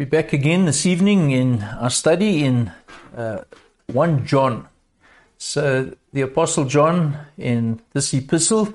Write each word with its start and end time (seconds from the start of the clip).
We're 0.00 0.06
back 0.06 0.32
again 0.32 0.64
this 0.64 0.86
evening 0.86 1.30
in 1.30 1.62
our 1.62 1.90
study 1.90 2.42
in 2.42 2.72
uh, 3.14 3.42
1 3.88 4.24
John. 4.24 4.66
So, 5.36 5.94
the 6.14 6.22
Apostle 6.22 6.64
John 6.64 7.18
in 7.36 7.82
this 7.92 8.14
epistle, 8.14 8.72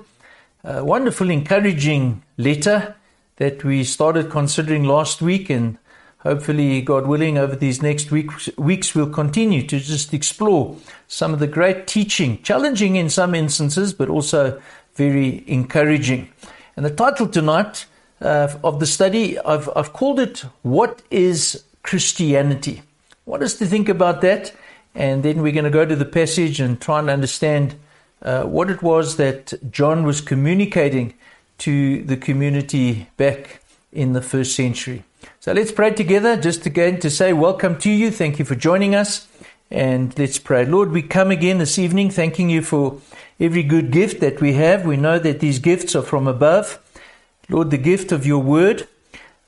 a 0.62 0.84
wonderful, 0.84 1.28
encouraging 1.28 2.22
letter 2.36 2.94
that 3.38 3.64
we 3.64 3.82
started 3.82 4.30
considering 4.30 4.84
last 4.84 5.20
week, 5.20 5.50
and 5.50 5.78
hopefully, 6.18 6.80
God 6.80 7.08
willing, 7.08 7.38
over 7.38 7.56
these 7.56 7.82
next 7.82 8.12
weeks, 8.12 8.48
weeks 8.56 8.94
we'll 8.94 9.10
continue 9.10 9.66
to 9.66 9.80
just 9.80 10.14
explore 10.14 10.76
some 11.08 11.34
of 11.34 11.40
the 11.40 11.48
great 11.48 11.88
teaching, 11.88 12.40
challenging 12.44 12.94
in 12.94 13.10
some 13.10 13.34
instances, 13.34 13.92
but 13.92 14.08
also 14.08 14.62
very 14.94 15.42
encouraging. 15.48 16.28
And 16.76 16.86
the 16.86 16.90
title 16.90 17.26
tonight 17.26 17.86
uh, 18.20 18.48
of 18.64 18.80
the 18.80 18.86
study, 18.86 19.38
I've, 19.38 19.68
I've 19.76 19.92
called 19.92 20.20
it 20.20 20.44
What 20.62 21.02
is 21.10 21.64
Christianity? 21.82 22.82
What 23.24 23.42
is 23.42 23.54
to 23.56 23.66
think 23.66 23.88
about 23.88 24.20
that, 24.22 24.52
and 24.94 25.22
then 25.22 25.42
we're 25.42 25.52
going 25.52 25.64
to 25.64 25.70
go 25.70 25.84
to 25.84 25.96
the 25.96 26.04
passage 26.04 26.60
and 26.60 26.80
try 26.80 26.98
and 26.98 27.10
understand 27.10 27.74
uh, 28.22 28.44
what 28.44 28.70
it 28.70 28.82
was 28.82 29.16
that 29.16 29.52
John 29.70 30.04
was 30.04 30.20
communicating 30.20 31.14
to 31.58 32.02
the 32.04 32.16
community 32.16 33.08
back 33.16 33.60
in 33.92 34.12
the 34.12 34.22
first 34.22 34.54
century. 34.54 35.04
So 35.40 35.52
let's 35.52 35.72
pray 35.72 35.90
together, 35.90 36.36
just 36.36 36.66
again 36.66 37.00
to 37.00 37.10
say 37.10 37.32
welcome 37.32 37.78
to 37.78 37.90
you. 37.90 38.10
Thank 38.10 38.38
you 38.38 38.44
for 38.44 38.54
joining 38.54 38.94
us. 38.94 39.28
And 39.70 40.16
let's 40.18 40.38
pray. 40.38 40.64
Lord, 40.64 40.92
we 40.92 41.02
come 41.02 41.30
again 41.30 41.58
this 41.58 41.78
evening 41.78 42.10
thanking 42.10 42.50
you 42.50 42.62
for 42.62 43.00
every 43.40 43.64
good 43.64 43.90
gift 43.90 44.20
that 44.20 44.40
we 44.40 44.52
have. 44.52 44.86
We 44.86 44.96
know 44.96 45.18
that 45.18 45.40
these 45.40 45.58
gifts 45.58 45.96
are 45.96 46.02
from 46.02 46.28
above. 46.28 46.78
Lord, 47.48 47.70
the 47.70 47.78
gift 47.78 48.12
of 48.12 48.26
your 48.26 48.40
word, 48.40 48.88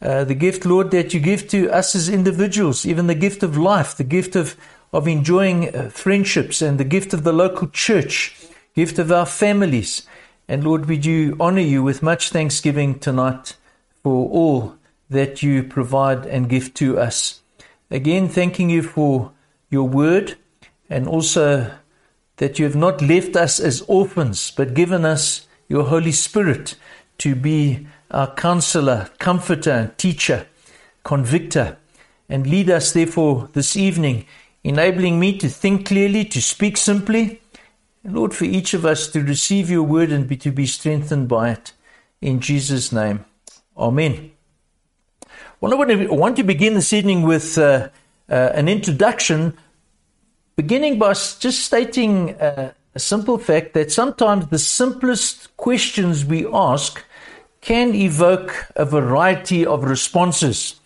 uh, 0.00 0.24
the 0.24 0.34
gift, 0.34 0.64
Lord, 0.64 0.90
that 0.92 1.12
you 1.12 1.20
give 1.20 1.48
to 1.48 1.70
us 1.70 1.94
as 1.94 2.08
individuals, 2.08 2.86
even 2.86 3.08
the 3.08 3.14
gift 3.14 3.42
of 3.42 3.56
life, 3.56 3.96
the 3.96 4.04
gift 4.04 4.36
of, 4.36 4.56
of 4.92 5.08
enjoying 5.08 5.74
uh, 5.74 5.90
friendships, 5.90 6.62
and 6.62 6.78
the 6.78 6.84
gift 6.84 7.12
of 7.12 7.24
the 7.24 7.32
local 7.32 7.68
church, 7.68 8.36
gift 8.74 8.98
of 8.98 9.10
our 9.10 9.26
families. 9.26 10.06
And 10.46 10.62
Lord, 10.62 10.86
we 10.86 10.96
do 10.96 11.36
honor 11.40 11.60
you 11.60 11.82
with 11.82 12.02
much 12.02 12.30
thanksgiving 12.30 12.98
tonight 12.98 13.56
for 14.02 14.28
all 14.30 14.76
that 15.10 15.42
you 15.42 15.62
provide 15.62 16.26
and 16.26 16.48
give 16.48 16.74
to 16.74 16.98
us. 16.98 17.40
Again, 17.90 18.28
thanking 18.28 18.70
you 18.70 18.82
for 18.82 19.32
your 19.70 19.88
word 19.88 20.36
and 20.88 21.08
also 21.08 21.74
that 22.36 22.58
you 22.58 22.64
have 22.64 22.76
not 22.76 23.02
left 23.02 23.36
us 23.36 23.58
as 23.58 23.82
orphans, 23.82 24.52
but 24.52 24.74
given 24.74 25.04
us 25.04 25.46
your 25.68 25.84
Holy 25.84 26.12
Spirit 26.12 26.76
to 27.18 27.34
be 27.34 27.86
our 28.10 28.32
counselor, 28.34 29.10
comforter, 29.18 29.92
teacher, 29.96 30.46
convictor, 31.04 31.76
and 32.28 32.46
lead 32.46 32.70
us, 32.70 32.92
therefore, 32.92 33.48
this 33.52 33.76
evening, 33.76 34.26
enabling 34.64 35.18
me 35.18 35.36
to 35.38 35.48
think 35.48 35.86
clearly, 35.86 36.24
to 36.24 36.40
speak 36.40 36.76
simply, 36.76 37.40
and 38.04 38.14
Lord, 38.14 38.34
for 38.34 38.44
each 38.44 38.74
of 38.74 38.84
us 38.86 39.08
to 39.08 39.22
receive 39.22 39.70
your 39.70 39.82
word 39.82 40.12
and 40.12 40.28
be, 40.28 40.36
to 40.38 40.52
be 40.52 40.66
strengthened 40.66 41.28
by 41.28 41.50
it. 41.50 41.72
In 42.20 42.40
Jesus' 42.40 42.92
name, 42.92 43.24
Amen. 43.76 44.32
Well, 45.60 45.72
I 45.72 46.06
want 46.06 46.36
to 46.36 46.42
begin 46.42 46.74
this 46.74 46.92
evening 46.92 47.22
with 47.22 47.58
uh, 47.58 47.88
uh, 48.28 48.34
an 48.34 48.68
introduction, 48.68 49.56
beginning 50.56 50.98
by 50.98 51.12
just 51.14 51.60
stating 51.60 52.34
uh, 52.34 52.72
a 52.94 52.98
simple 52.98 53.38
fact 53.38 53.74
that 53.74 53.92
sometimes 53.92 54.48
the 54.48 54.58
simplest 54.58 55.56
questions 55.56 56.24
we 56.24 56.46
ask 56.52 57.04
can 57.68 57.94
evoke 57.94 58.66
a 58.76 58.84
variety 58.86 59.66
of 59.66 59.84
responses. 59.84 60.80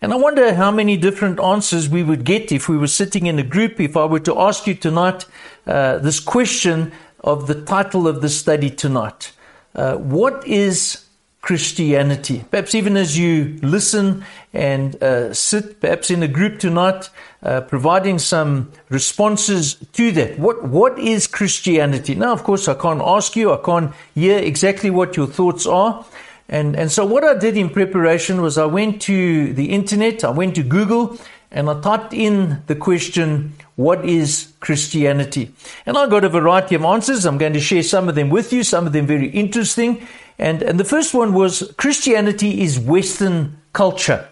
And 0.00 0.14
I 0.14 0.16
wonder 0.16 0.54
how 0.54 0.70
many 0.70 0.96
different 0.96 1.38
answers 1.38 1.90
we 1.90 2.02
would 2.02 2.24
get 2.24 2.50
if 2.50 2.70
we 2.70 2.78
were 2.78 2.86
sitting 2.86 3.26
in 3.26 3.38
a 3.38 3.42
group. 3.42 3.78
If 3.78 3.98
I 3.98 4.06
were 4.06 4.20
to 4.20 4.40
ask 4.40 4.66
you 4.66 4.74
tonight 4.74 5.26
uh, 5.66 5.98
this 5.98 6.18
question 6.18 6.92
of 7.22 7.48
the 7.48 7.60
title 7.60 8.08
of 8.08 8.22
the 8.22 8.30
study 8.30 8.70
tonight 8.70 9.32
uh, 9.74 9.96
What 9.96 10.46
is 10.46 11.04
Christianity? 11.46 12.44
Perhaps 12.50 12.74
even 12.74 12.96
as 12.96 13.16
you 13.16 13.56
listen 13.62 14.24
and 14.52 15.00
uh, 15.00 15.32
sit, 15.32 15.80
perhaps 15.80 16.10
in 16.10 16.20
a 16.24 16.26
group 16.26 16.58
tonight, 16.58 17.08
uh, 17.44 17.60
providing 17.60 18.18
some 18.18 18.72
responses 18.88 19.76
to 19.92 20.10
that. 20.10 20.40
What, 20.40 20.66
what 20.66 20.98
is 20.98 21.28
Christianity? 21.28 22.16
Now, 22.16 22.32
of 22.32 22.42
course, 22.42 22.66
I 22.66 22.74
can't 22.74 23.00
ask 23.00 23.36
you, 23.36 23.52
I 23.52 23.58
can't 23.64 23.94
hear 24.16 24.38
exactly 24.38 24.90
what 24.90 25.16
your 25.16 25.28
thoughts 25.28 25.66
are. 25.66 26.04
And, 26.48 26.74
and 26.74 26.90
so, 26.90 27.06
what 27.06 27.22
I 27.22 27.38
did 27.38 27.56
in 27.56 27.70
preparation 27.70 28.42
was 28.42 28.58
I 28.58 28.66
went 28.66 29.00
to 29.02 29.52
the 29.52 29.66
internet, 29.66 30.24
I 30.24 30.30
went 30.30 30.56
to 30.56 30.64
Google, 30.64 31.16
and 31.52 31.70
I 31.70 31.80
typed 31.80 32.12
in 32.12 32.60
the 32.66 32.74
question, 32.74 33.54
What 33.76 34.04
is 34.06 34.52
Christianity? 34.60 35.52
And 35.84 35.96
I 35.96 36.06
got 36.08 36.24
a 36.24 36.30
variety 36.30 36.74
of 36.74 36.84
answers. 36.84 37.26
I'm 37.26 37.38
going 37.38 37.52
to 37.52 37.60
share 37.60 37.82
some 37.82 38.08
of 38.08 38.14
them 38.14 38.30
with 38.30 38.52
you, 38.52 38.62
some 38.62 38.86
of 38.86 38.92
them 38.92 39.06
very 39.06 39.28
interesting. 39.28 40.06
And, 40.38 40.62
and 40.62 40.80
the 40.80 40.84
first 40.84 41.14
one 41.14 41.34
was 41.34 41.72
Christianity 41.76 42.62
is 42.62 42.78
Western 42.78 43.58
culture. 43.72 44.28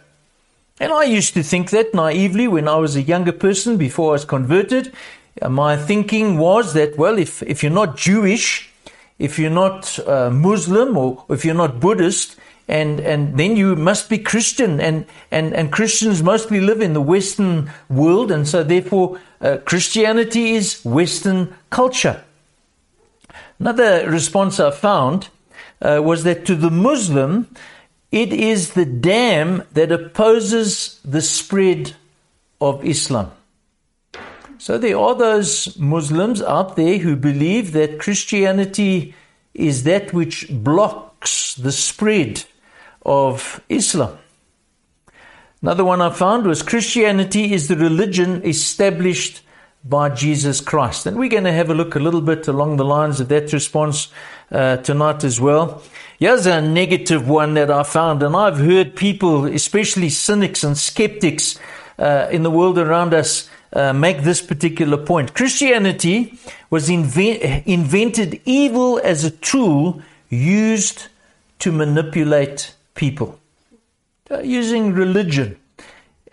And 0.80 0.92
I 0.92 1.04
used 1.04 1.34
to 1.34 1.42
think 1.42 1.70
that 1.70 1.94
naively 1.94 2.48
when 2.48 2.68
I 2.68 2.76
was 2.76 2.96
a 2.96 3.02
younger 3.02 3.32
person 3.32 3.76
before 3.76 4.10
I 4.10 4.12
was 4.12 4.24
converted. 4.24 4.92
Uh, 5.40 5.48
my 5.48 5.76
thinking 5.76 6.38
was 6.38 6.72
that, 6.74 6.96
well, 6.96 7.18
if, 7.18 7.42
if 7.42 7.62
you're 7.62 7.72
not 7.72 7.96
Jewish, 7.96 8.70
if 9.18 9.38
you're 9.38 9.50
not 9.50 9.98
uh, 10.08 10.30
Muslim, 10.30 10.96
or 10.96 11.24
if 11.28 11.44
you're 11.44 11.54
not 11.54 11.80
Buddhist, 11.80 12.36
and, 12.66 13.00
and 13.00 13.38
then 13.38 13.56
you 13.56 13.76
must 13.76 14.08
be 14.08 14.18
Christian, 14.18 14.80
and, 14.80 15.06
and, 15.30 15.54
and 15.54 15.70
Christians 15.70 16.22
mostly 16.22 16.60
live 16.60 16.80
in 16.80 16.94
the 16.94 17.00
Western 17.00 17.70
world, 17.88 18.30
and 18.30 18.48
so 18.48 18.62
therefore 18.62 19.20
uh, 19.40 19.58
Christianity 19.64 20.52
is 20.52 20.84
Western 20.84 21.54
culture. 21.70 22.22
Another 23.58 24.08
response 24.10 24.58
I 24.58 24.70
found 24.70 25.28
uh, 25.82 26.00
was 26.02 26.24
that 26.24 26.46
to 26.46 26.54
the 26.54 26.70
Muslim, 26.70 27.48
it 28.10 28.32
is 28.32 28.72
the 28.72 28.86
dam 28.86 29.62
that 29.72 29.92
opposes 29.92 31.00
the 31.04 31.20
spread 31.20 31.94
of 32.60 32.84
Islam. 32.84 33.30
So 34.58 34.78
there 34.78 34.96
are 34.98 35.14
those 35.14 35.76
Muslims 35.78 36.40
out 36.40 36.76
there 36.76 36.98
who 36.98 37.16
believe 37.16 37.72
that 37.72 37.98
Christianity 37.98 39.14
is 39.52 39.84
that 39.84 40.14
which 40.14 40.48
blocks 40.50 41.54
the 41.54 41.72
spread 41.72 42.44
of 43.04 43.60
Islam. 43.68 44.18
Another 45.62 45.84
one 45.84 46.02
I 46.02 46.10
found 46.10 46.46
was 46.46 46.62
Christianity 46.62 47.52
is 47.52 47.68
the 47.68 47.76
religion 47.76 48.44
established 48.44 49.40
by 49.84 50.08
Jesus 50.08 50.60
Christ. 50.60 51.06
And 51.06 51.16
we're 51.16 51.28
going 51.28 51.44
to 51.44 51.52
have 51.52 51.70
a 51.70 51.74
look 51.74 51.94
a 51.94 51.98
little 51.98 52.20
bit 52.20 52.48
along 52.48 52.76
the 52.76 52.84
lines 52.84 53.20
of 53.20 53.28
that 53.28 53.52
response 53.52 54.08
uh, 54.50 54.78
tonight 54.78 55.24
as 55.24 55.40
well. 55.40 55.82
Here's 56.18 56.46
a 56.46 56.60
negative 56.60 57.28
one 57.28 57.54
that 57.54 57.70
I 57.70 57.82
found, 57.82 58.22
and 58.22 58.34
I've 58.34 58.58
heard 58.58 58.96
people, 58.96 59.44
especially 59.46 60.08
cynics 60.08 60.64
and 60.64 60.76
skeptics 60.76 61.58
uh, 61.98 62.28
in 62.30 62.42
the 62.42 62.50
world 62.50 62.78
around 62.78 63.12
us, 63.12 63.48
uh, 63.72 63.92
make 63.92 64.22
this 64.22 64.40
particular 64.40 64.96
point. 64.96 65.34
Christianity 65.34 66.38
was 66.70 66.88
inven- 66.88 67.64
invented 67.66 68.40
evil 68.44 69.00
as 69.02 69.24
a 69.24 69.30
tool 69.30 70.00
used 70.30 71.08
to 71.58 71.72
manipulate 71.72 72.74
people, 72.94 73.38
using 74.42 74.92
religion 74.92 75.56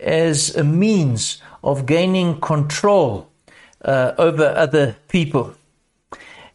as 0.00 0.56
a 0.56 0.64
means 0.64 1.40
of 1.62 1.86
gaining 1.86 2.40
control 2.40 3.28
uh, 3.84 4.12
over 4.18 4.46
other 4.56 4.96
people. 5.08 5.54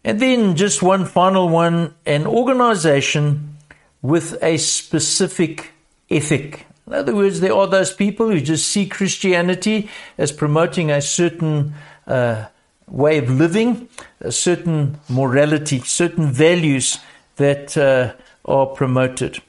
And 0.04 0.20
then 0.20 0.56
just 0.56 0.82
one 0.82 1.06
final 1.06 1.50
one 1.50 1.94
an 2.06 2.26
organization 2.26 3.58
with 4.02 4.42
a 4.42 4.58
specific 4.58 5.72
ethic. 6.10 6.66
In 6.86 6.94
other 6.94 7.14
words, 7.14 7.42
there 7.42 7.54
are 7.54 7.68
those 7.68 7.94
people 7.94 8.30
who 8.30 8.40
just 8.40 8.68
see 8.68 8.88
Christianity 8.88 9.90
as 10.18 10.32
promoting 10.32 10.90
a 10.90 11.02
certain 11.02 11.74
uh, 12.06 12.46
way 12.88 13.18
of 13.18 13.30
living, 13.30 13.90
a 14.22 14.32
certain 14.32 14.98
morality, 15.10 15.80
certain 15.80 16.32
values 16.32 17.00
that 17.36 17.78
uh, 17.78 18.14
are 18.46 18.68
promoted. 18.68 19.42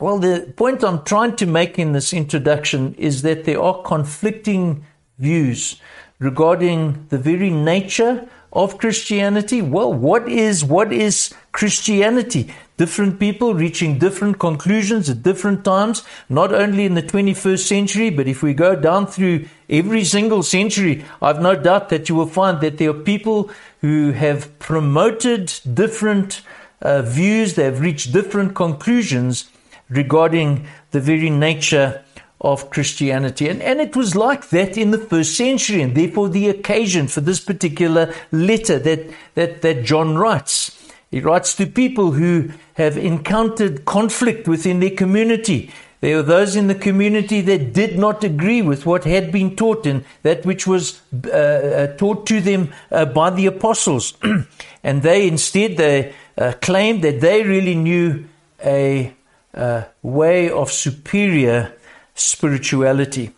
Well, 0.00 0.18
the 0.18 0.50
point 0.56 0.82
I'm 0.82 1.04
trying 1.04 1.36
to 1.36 1.46
make 1.46 1.78
in 1.78 1.92
this 1.92 2.14
introduction 2.14 2.94
is 2.94 3.20
that 3.20 3.44
there 3.44 3.60
are 3.60 3.82
conflicting 3.82 4.86
views 5.18 5.78
regarding 6.18 7.06
the 7.10 7.18
very 7.18 7.50
nature 7.50 8.26
of 8.50 8.78
Christianity? 8.78 9.60
Well, 9.60 9.92
what 9.92 10.26
is 10.26 10.64
what 10.64 10.90
is 10.90 11.34
Christianity? 11.52 12.50
Different 12.78 13.20
people 13.20 13.52
reaching 13.52 13.98
different 13.98 14.38
conclusions 14.38 15.10
at 15.10 15.22
different 15.22 15.66
times, 15.66 16.02
not 16.30 16.54
only 16.54 16.86
in 16.86 16.94
the 16.94 17.02
21st 17.02 17.58
century, 17.58 18.08
but 18.08 18.26
if 18.26 18.42
we 18.42 18.54
go 18.54 18.74
down 18.74 19.06
through 19.06 19.44
every 19.68 20.04
single 20.04 20.42
century, 20.42 21.04
I've 21.20 21.42
no 21.42 21.54
doubt 21.54 21.90
that 21.90 22.08
you 22.08 22.14
will 22.14 22.26
find 22.26 22.62
that 22.62 22.78
there 22.78 22.88
are 22.88 22.94
people 22.94 23.50
who 23.82 24.12
have 24.12 24.58
promoted 24.58 25.52
different 25.74 26.40
uh, 26.80 27.02
views, 27.02 27.54
they 27.54 27.64
have 27.64 27.80
reached 27.80 28.14
different 28.14 28.54
conclusions 28.54 29.49
regarding 29.90 30.66
the 30.92 31.00
very 31.00 31.30
nature 31.30 32.02
of 32.40 32.70
Christianity. 32.70 33.48
And, 33.48 33.60
and 33.60 33.80
it 33.80 33.94
was 33.94 34.16
like 34.16 34.48
that 34.48 34.78
in 34.78 34.92
the 34.92 34.98
first 34.98 35.36
century, 35.36 35.82
and 35.82 35.94
therefore 35.94 36.28
the 36.28 36.48
occasion 36.48 37.06
for 37.06 37.20
this 37.20 37.40
particular 37.40 38.14
letter 38.32 38.78
that, 38.78 39.10
that, 39.34 39.62
that 39.62 39.84
John 39.84 40.16
writes. 40.16 40.76
He 41.10 41.20
writes 41.20 41.54
to 41.56 41.66
people 41.66 42.12
who 42.12 42.50
have 42.74 42.96
encountered 42.96 43.84
conflict 43.84 44.48
within 44.48 44.80
their 44.80 44.90
community. 44.90 45.70
There 46.00 46.16
were 46.16 46.22
those 46.22 46.56
in 46.56 46.68
the 46.68 46.74
community 46.74 47.42
that 47.42 47.74
did 47.74 47.98
not 47.98 48.24
agree 48.24 48.62
with 48.62 48.86
what 48.86 49.04
had 49.04 49.30
been 49.30 49.54
taught 49.54 49.84
and 49.84 50.04
that 50.22 50.46
which 50.46 50.66
was 50.66 51.02
uh, 51.26 51.30
uh 51.30 51.86
taught 51.98 52.26
to 52.28 52.40
them 52.40 52.72
uh, 52.90 53.04
by 53.04 53.28
the 53.28 53.46
apostles. 53.46 54.14
and 54.82 55.02
they 55.02 55.28
instead 55.28 55.76
they 55.76 56.14
uh, 56.38 56.52
claimed 56.62 57.02
that 57.02 57.20
they 57.20 57.42
really 57.42 57.74
knew 57.74 58.24
a 58.64 59.12
uh, 59.54 59.84
way 60.02 60.50
of 60.50 60.70
superior 60.70 61.72
spirituality. 62.14 63.32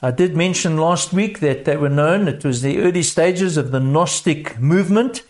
I 0.00 0.12
did 0.12 0.36
mention 0.36 0.76
last 0.76 1.12
week 1.12 1.40
that 1.40 1.64
they 1.64 1.76
were 1.76 1.88
known, 1.88 2.28
it 2.28 2.44
was 2.44 2.62
the 2.62 2.78
early 2.78 3.02
stages 3.02 3.56
of 3.56 3.72
the 3.72 3.80
Gnostic 3.80 4.58
movement 4.60 5.22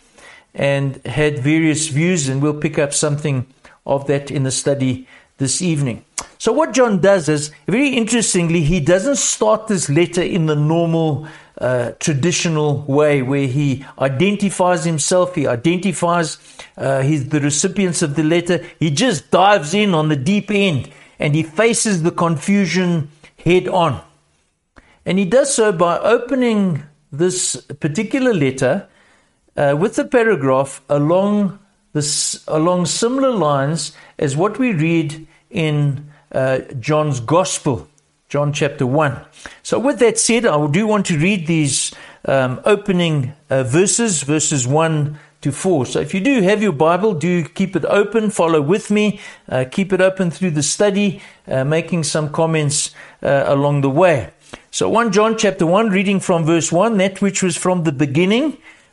and 0.53 1.03
had 1.05 1.39
various 1.39 1.87
views, 1.87 2.29
and 2.29 2.41
we'll 2.41 2.59
pick 2.59 2.77
up 2.77 2.93
something 2.93 3.47
of 3.85 4.05
that 4.07 4.29
in 4.29 4.43
the 4.43 4.51
study 4.51 5.07
this 5.39 5.61
evening. 5.61 6.05
So, 6.37 6.53
what 6.53 6.73
John 6.73 7.01
does 7.01 7.27
is, 7.27 7.51
very 7.67 7.89
interestingly, 7.89 8.61
he 8.61 8.79
doesn't 8.79 9.17
start 9.17 9.67
this 9.67 9.89
letter 9.89 10.21
in 10.21 10.45
the 10.45 10.55
normal 10.55 11.27
uh, 11.59 11.91
traditional 11.99 12.83
way 12.83 13.21
where 13.21 13.47
he 13.47 13.85
identifies 13.99 14.85
himself, 14.85 15.35
he 15.35 15.47
identifies 15.47 16.37
uh, 16.77 17.01
his, 17.01 17.27
the 17.27 17.41
recipients 17.41 18.01
of 18.01 18.15
the 18.15 18.23
letter. 18.23 18.65
He 18.79 18.89
just 18.89 19.31
dives 19.31 19.73
in 19.73 19.93
on 19.93 20.07
the 20.07 20.15
deep 20.15 20.49
end 20.51 20.89
and 21.19 21.35
he 21.35 21.43
faces 21.43 22.03
the 22.03 22.11
confusion 22.11 23.11
head 23.43 23.67
on. 23.67 24.01
And 25.05 25.19
he 25.19 25.25
does 25.25 25.53
so 25.53 25.73
by 25.73 25.97
opening 25.99 26.83
this 27.11 27.57
particular 27.57 28.33
letter 28.33 28.87
uh, 29.57 29.75
with 29.77 29.95
the 29.95 30.05
paragraph 30.05 30.81
along 30.87 31.59
this, 31.93 32.43
along 32.47 32.85
similar 32.85 33.31
lines 33.31 33.93
as 34.17 34.35
what 34.35 34.59
we 34.59 34.73
read 34.73 35.27
in 35.49 36.11
uh, 36.31 36.59
John's 36.79 37.19
Gospel, 37.19 37.87
John 38.27 38.53
chapter 38.53 38.85
1. 38.85 39.19
So, 39.63 39.79
with 39.79 39.99
that 39.99 40.17
said, 40.17 40.45
I 40.45 40.67
do 40.67 40.85
want 40.85 41.07
to 41.07 41.17
read 41.17 41.47
these 41.47 41.93
um, 42.25 42.61
opening 42.65 43.33
uh, 43.49 43.63
verses, 43.63 44.23
verses 44.23 44.67
1 44.67 45.17
to 45.41 45.51
4. 45.51 45.85
So 45.85 45.99
if 45.99 46.13
you 46.13 46.19
do 46.19 46.41
have 46.41 46.61
your 46.61 46.73
Bible, 46.73 47.13
do 47.13 47.43
keep 47.43 47.75
it 47.75 47.85
open, 47.85 48.29
follow 48.29 48.61
with 48.61 48.91
me, 48.91 49.19
uh, 49.47 49.65
keep 49.69 49.93
it 49.93 50.01
open 50.01 50.31
through 50.31 50.51
the 50.51 50.63
study, 50.63 51.21
uh, 51.47 51.63
making 51.63 52.03
some 52.03 52.29
comments 52.29 52.93
uh, 53.23 53.45
along 53.47 53.81
the 53.81 53.89
way. 53.89 54.31
So 54.71 54.89
1 54.89 55.11
John 55.11 55.37
chapter 55.37 55.65
1, 55.65 55.89
reading 55.89 56.19
from 56.19 56.45
verse 56.45 56.71
1, 56.71 56.97
that 56.97 57.21
which 57.21 57.41
was 57.41 57.55
from 57.55 57.83
the 57.83 57.91
beginning, 57.91 58.57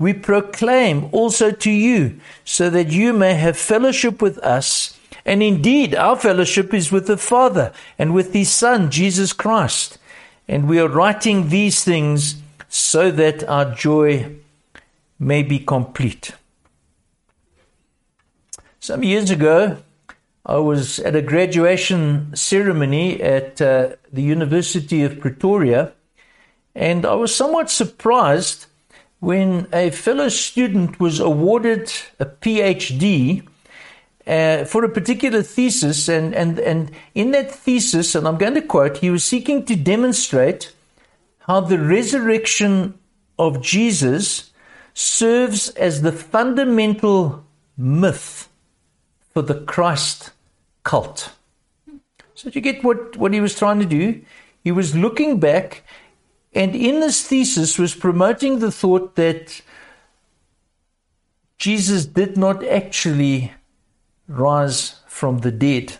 we 0.00 0.14
proclaim 0.14 1.10
also 1.12 1.50
to 1.50 1.70
you, 1.70 2.18
so 2.42 2.70
that 2.70 2.88
you 2.88 3.12
may 3.12 3.34
have 3.34 3.56
fellowship 3.56 4.22
with 4.22 4.38
us. 4.38 4.98
And 5.26 5.42
indeed, 5.42 5.94
our 5.94 6.16
fellowship 6.16 6.72
is 6.72 6.90
with 6.90 7.06
the 7.06 7.18
Father 7.18 7.70
and 7.98 8.14
with 8.14 8.32
His 8.32 8.50
Son, 8.50 8.90
Jesus 8.90 9.34
Christ. 9.34 9.98
And 10.48 10.66
we 10.66 10.80
are 10.80 10.88
writing 10.88 11.50
these 11.50 11.84
things 11.84 12.36
so 12.70 13.10
that 13.10 13.46
our 13.46 13.74
joy 13.74 14.36
may 15.18 15.42
be 15.42 15.58
complete. 15.58 16.32
Some 18.80 19.04
years 19.04 19.30
ago, 19.30 19.76
I 20.46 20.56
was 20.56 20.98
at 21.00 21.14
a 21.14 21.20
graduation 21.20 22.34
ceremony 22.34 23.20
at 23.20 23.60
uh, 23.60 23.90
the 24.10 24.22
University 24.22 25.02
of 25.02 25.20
Pretoria, 25.20 25.92
and 26.74 27.04
I 27.04 27.12
was 27.12 27.34
somewhat 27.34 27.68
surprised 27.68 28.64
when 29.20 29.68
a 29.72 29.90
fellow 29.90 30.28
student 30.28 30.98
was 30.98 31.20
awarded 31.20 31.92
a 32.18 32.26
PhD 32.26 33.46
uh, 34.26 34.64
for 34.64 34.84
a 34.84 34.88
particular 34.88 35.42
thesis, 35.42 36.08
and, 36.08 36.34
and, 36.34 36.58
and 36.58 36.90
in 37.14 37.30
that 37.32 37.50
thesis, 37.50 38.14
and 38.14 38.26
I'm 38.26 38.38
going 38.38 38.54
to 38.54 38.62
quote, 38.62 38.98
he 38.98 39.10
was 39.10 39.24
seeking 39.24 39.64
to 39.66 39.76
demonstrate 39.76 40.72
how 41.40 41.60
the 41.60 41.78
resurrection 41.78 42.98
of 43.38 43.62
Jesus 43.62 44.52
serves 44.94 45.70
as 45.70 46.02
the 46.02 46.12
fundamental 46.12 47.44
myth 47.76 48.48
for 49.32 49.42
the 49.42 49.54
Christ 49.54 50.30
cult. 50.82 51.32
So, 52.34 52.50
do 52.50 52.58
you 52.58 52.60
get 52.60 52.84
what, 52.84 53.16
what 53.16 53.32
he 53.34 53.40
was 53.40 53.58
trying 53.58 53.80
to 53.80 53.86
do? 53.86 54.22
He 54.62 54.72
was 54.72 54.94
looking 54.94 55.40
back, 55.40 55.82
and 56.52 56.74
in 56.74 57.00
this 57.00 57.22
thesis 57.26 57.78
was 57.78 57.94
promoting 57.94 58.58
the 58.58 58.72
thought 58.72 59.14
that 59.16 59.60
Jesus 61.58 62.06
did 62.06 62.36
not 62.36 62.64
actually 62.64 63.52
rise 64.26 65.00
from 65.06 65.38
the 65.38 65.52
dead. 65.52 65.98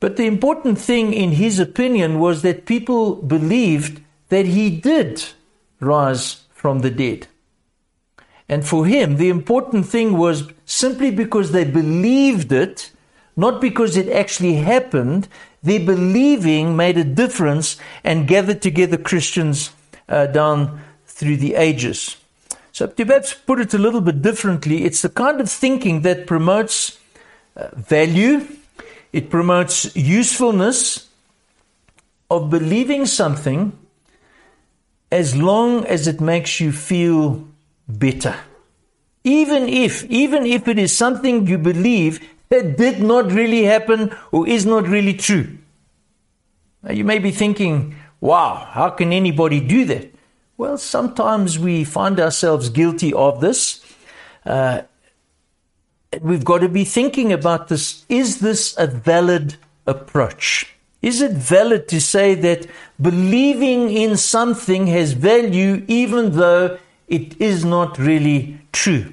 But 0.00 0.16
the 0.16 0.26
important 0.26 0.78
thing, 0.78 1.12
in 1.12 1.32
his 1.32 1.58
opinion, 1.58 2.18
was 2.18 2.42
that 2.42 2.66
people 2.66 3.14
believed 3.14 4.02
that 4.28 4.46
he 4.46 4.70
did 4.70 5.24
rise 5.80 6.42
from 6.52 6.80
the 6.80 6.90
dead. 6.90 7.28
And 8.48 8.66
for 8.66 8.86
him, 8.86 9.16
the 9.16 9.28
important 9.28 9.86
thing 9.86 10.18
was 10.18 10.52
simply 10.64 11.10
because 11.10 11.52
they 11.52 11.64
believed 11.64 12.52
it, 12.52 12.90
not 13.36 13.60
because 13.60 13.96
it 13.96 14.08
actually 14.08 14.54
happened, 14.56 15.28
their 15.66 15.80
believing 15.80 16.76
made 16.76 16.96
a 16.96 17.04
difference 17.04 17.76
and 18.04 18.28
gathered 18.28 18.62
together 18.62 18.96
Christians 18.96 19.70
uh, 20.08 20.26
down 20.26 20.80
through 21.06 21.36
the 21.36 21.54
ages. 21.56 22.16
So, 22.72 22.86
to 22.86 23.06
perhaps 23.06 23.34
put 23.34 23.60
it 23.60 23.74
a 23.74 23.78
little 23.78 24.00
bit 24.00 24.22
differently, 24.22 24.84
it's 24.84 25.02
the 25.02 25.08
kind 25.08 25.40
of 25.40 25.50
thinking 25.50 26.02
that 26.02 26.26
promotes 26.26 26.98
uh, 27.56 27.68
value, 27.74 28.46
it 29.12 29.28
promotes 29.28 29.94
usefulness 29.96 31.08
of 32.30 32.50
believing 32.50 33.06
something 33.06 33.72
as 35.10 35.34
long 35.34 35.84
as 35.86 36.06
it 36.06 36.20
makes 36.20 36.60
you 36.60 36.70
feel 36.70 37.46
better. 37.88 38.36
Even 39.24 39.68
if, 39.68 40.04
even 40.04 40.46
if 40.46 40.68
it 40.68 40.78
is 40.78 40.96
something 40.96 41.46
you 41.46 41.58
believe 41.58 42.20
that 42.48 42.76
did 42.76 43.00
not 43.00 43.32
really 43.32 43.64
happen 43.64 44.14
or 44.32 44.48
is 44.48 44.64
not 44.66 44.86
really 44.86 45.14
true. 45.14 45.58
Now 46.82 46.92
you 46.92 47.04
may 47.04 47.18
be 47.18 47.30
thinking, 47.30 47.96
wow, 48.20 48.68
how 48.70 48.90
can 48.90 49.12
anybody 49.12 49.60
do 49.60 49.84
that? 49.86 50.12
Well, 50.56 50.78
sometimes 50.78 51.58
we 51.58 51.84
find 51.84 52.18
ourselves 52.18 52.70
guilty 52.70 53.12
of 53.12 53.40
this. 53.40 53.84
Uh, 54.44 54.82
we've 56.22 56.44
got 56.44 56.58
to 56.58 56.68
be 56.68 56.84
thinking 56.84 57.32
about 57.32 57.68
this. 57.68 58.04
Is 58.08 58.40
this 58.40 58.76
a 58.78 58.86
valid 58.86 59.56
approach? 59.86 60.72
Is 61.02 61.20
it 61.20 61.32
valid 61.32 61.88
to 61.88 62.00
say 62.00 62.34
that 62.34 62.66
believing 63.00 63.90
in 63.90 64.16
something 64.16 64.86
has 64.86 65.12
value 65.12 65.84
even 65.88 66.32
though 66.32 66.78
it 67.08 67.40
is 67.40 67.64
not 67.64 67.98
really 67.98 68.58
true. 68.72 69.12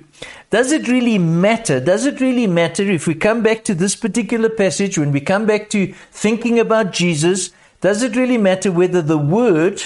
Does 0.50 0.71
it 0.71 0.88
really 0.88 1.17
matter? 1.17 1.79
Does 1.79 2.05
it 2.05 2.21
really 2.21 2.47
matter 2.47 2.83
if 2.83 3.07
we 3.07 3.15
come 3.15 3.41
back 3.41 3.63
to 3.65 3.75
this 3.75 3.95
particular 3.95 4.50
passage, 4.50 4.97
when 4.97 5.12
we 5.12 5.19
come 5.19 5.45
back 5.45 5.69
to 5.71 5.93
thinking 6.12 6.59
about 6.59 6.91
Jesus, 6.91 7.51
does 7.81 8.03
it 8.03 8.15
really 8.15 8.38
matter 8.38 8.71
whether 8.71 9.01
the 9.01 9.17
Word, 9.17 9.81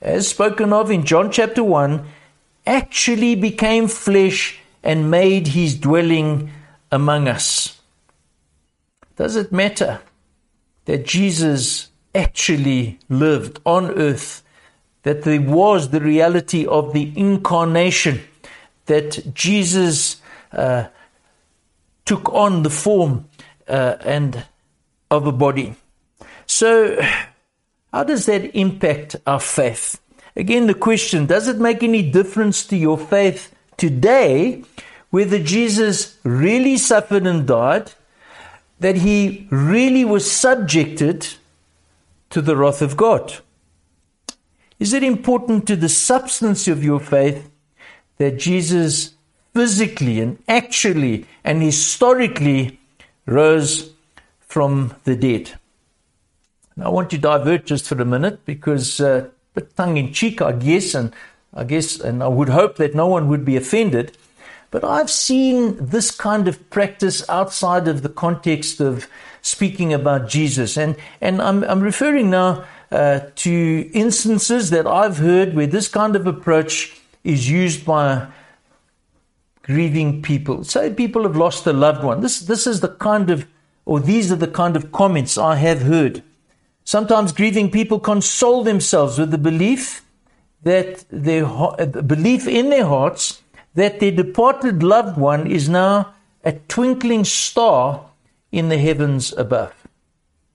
as 0.00 0.28
spoken 0.28 0.72
of 0.72 0.90
in 0.90 1.04
John 1.04 1.30
chapter 1.30 1.62
1, 1.62 2.04
actually 2.66 3.34
became 3.34 3.86
flesh 3.88 4.58
and 4.82 5.10
made 5.10 5.48
his 5.48 5.76
dwelling 5.76 6.50
among 6.90 7.28
us? 7.28 7.80
Does 9.16 9.36
it 9.36 9.52
matter 9.52 10.00
that 10.86 11.06
Jesus 11.06 11.88
actually 12.14 12.98
lived 13.08 13.60
on 13.64 13.90
earth 13.92 14.42
that 15.06 15.22
there 15.22 15.40
was 15.40 15.90
the 15.90 16.00
reality 16.00 16.66
of 16.66 16.92
the 16.92 17.12
incarnation, 17.14 18.20
that 18.86 19.32
Jesus 19.34 20.20
uh, 20.50 20.88
took 22.04 22.32
on 22.32 22.64
the 22.64 22.70
form 22.70 23.28
uh, 23.68 23.94
and 24.00 24.44
of 25.08 25.28
a 25.28 25.30
body. 25.30 25.76
So, 26.46 27.00
how 27.92 28.02
does 28.02 28.26
that 28.26 28.56
impact 28.56 29.14
our 29.28 29.38
faith? 29.38 30.00
again, 30.34 30.66
the 30.66 30.74
question 30.74 31.26
does 31.26 31.46
it 31.46 31.58
make 31.58 31.84
any 31.84 32.02
difference 32.10 32.66
to 32.66 32.76
your 32.76 32.98
faith 32.98 33.54
today 33.76 34.64
whether 35.10 35.38
Jesus 35.38 36.18
really 36.24 36.76
suffered 36.76 37.28
and 37.28 37.46
died, 37.46 37.92
that 38.80 38.96
he 38.96 39.46
really 39.50 40.04
was 40.04 40.28
subjected 40.28 41.28
to 42.30 42.42
the 42.42 42.56
wrath 42.56 42.82
of 42.82 42.96
God? 42.96 43.36
Is 44.78 44.92
it 44.92 45.02
important 45.02 45.66
to 45.66 45.76
the 45.76 45.88
substance 45.88 46.68
of 46.68 46.84
your 46.84 47.00
faith 47.00 47.50
that 48.18 48.38
Jesus 48.38 49.14
physically 49.54 50.20
and 50.20 50.38
actually 50.48 51.26
and 51.44 51.62
historically 51.62 52.78
rose 53.24 53.90
from 54.40 54.94
the 55.04 55.16
dead? 55.16 55.52
Now, 56.76 56.86
I 56.86 56.88
want 56.90 57.08
to 57.10 57.18
divert 57.18 57.64
just 57.64 57.88
for 57.88 58.00
a 58.00 58.04
minute 58.04 58.44
because, 58.44 59.00
uh, 59.00 59.28
tongue 59.76 59.96
in 59.96 60.12
cheek, 60.12 60.42
I 60.42 60.52
guess, 60.52 60.94
and 60.94 61.12
I 61.54 61.64
guess, 61.64 61.98
and 61.98 62.22
I 62.22 62.28
would 62.28 62.50
hope 62.50 62.76
that 62.76 62.94
no 62.94 63.06
one 63.06 63.28
would 63.28 63.46
be 63.46 63.56
offended. 63.56 64.16
But 64.70 64.84
I've 64.84 65.10
seen 65.10 65.76
this 65.80 66.10
kind 66.10 66.48
of 66.48 66.68
practice 66.68 67.26
outside 67.30 67.88
of 67.88 68.02
the 68.02 68.10
context 68.10 68.80
of 68.80 69.08
speaking 69.40 69.94
about 69.94 70.28
Jesus. 70.28 70.76
And, 70.76 70.96
and 71.22 71.40
I'm, 71.40 71.64
I'm 71.64 71.80
referring 71.80 72.28
now 72.28 72.64
uh, 72.96 73.30
to 73.34 73.90
instances 73.92 74.70
that 74.70 74.86
I've 74.86 75.18
heard 75.18 75.54
where 75.54 75.66
this 75.66 75.86
kind 75.86 76.16
of 76.16 76.26
approach 76.26 76.98
is 77.24 77.50
used 77.50 77.84
by 77.84 78.26
grieving 79.62 80.22
people. 80.22 80.64
Say 80.64 80.94
people 80.94 81.24
have 81.24 81.36
lost 81.36 81.66
a 81.66 81.74
loved 81.74 82.02
one. 82.02 82.22
This, 82.22 82.40
this 82.40 82.66
is 82.66 82.80
the 82.80 82.88
kind 82.88 83.28
of, 83.28 83.46
or 83.84 84.00
these 84.00 84.32
are 84.32 84.36
the 84.36 84.48
kind 84.48 84.76
of 84.76 84.92
comments 84.92 85.36
I 85.36 85.56
have 85.56 85.82
heard. 85.82 86.22
Sometimes 86.84 87.32
grieving 87.32 87.70
people 87.70 88.00
console 88.00 88.64
themselves 88.64 89.18
with 89.18 89.30
the 89.30 89.38
belief 89.50 90.02
that 90.62 91.04
their 91.10 91.44
belief 92.02 92.48
in 92.48 92.70
their 92.70 92.86
hearts 92.86 93.42
that 93.74 94.00
their 94.00 94.10
departed 94.10 94.82
loved 94.82 95.18
one 95.18 95.46
is 95.46 95.68
now 95.68 96.14
a 96.44 96.52
twinkling 96.52 97.24
star 97.24 98.08
in 98.50 98.70
the 98.70 98.78
heavens 98.78 99.34
above. 99.34 99.74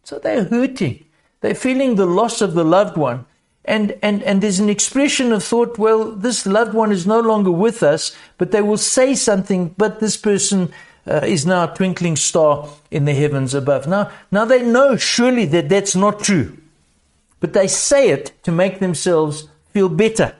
So 0.03 0.17
they're 0.17 0.45
hurting. 0.45 1.05
They're 1.41 1.55
feeling 1.55 1.95
the 1.95 2.05
loss 2.05 2.41
of 2.41 2.53
the 2.53 2.63
loved 2.63 2.98
one. 2.98 3.25
And, 3.65 3.95
and, 4.01 4.24
and 4.24 4.41
there's 4.41 4.60
an 4.60 4.69
expression 4.69 5.31
of 5.31 5.43
thought, 5.43 5.77
well, 5.77 6.12
this 6.12 6.45
loved 6.48 6.74
one 6.74 6.91
is 6.91 7.05
no 7.05 7.19
longer 7.19 7.51
with 7.51 7.83
us, 7.83 8.15
but 8.38 8.51
they 8.51 8.62
will 8.62 8.77
say 8.77 9.13
something, 9.13 9.75
but 9.77 10.00
this 10.00 10.17
person 10.17 10.74
uh, 11.05 11.21
is 11.24 11.45
now 11.45 11.65
a 11.65 11.75
twinkling 11.75 12.15
star 12.15 12.67
in 12.89 13.05
the 13.05 13.13
heavens 13.13 13.53
above. 13.53 13.88
Now, 13.88 14.12
now 14.31 14.45
they 14.45 14.63
know 14.63 14.98
surely 14.98 15.45
that 15.45 15.69
that's 15.69 15.95
not 15.95 16.24
true, 16.24 16.57
but 17.39 17.53
they 17.53 17.67
say 17.67 18.10
it 18.10 18.31
to 18.43 18.51
make 18.51 18.79
themselves 18.79 19.48
feel 19.69 19.89
better. 19.89 20.36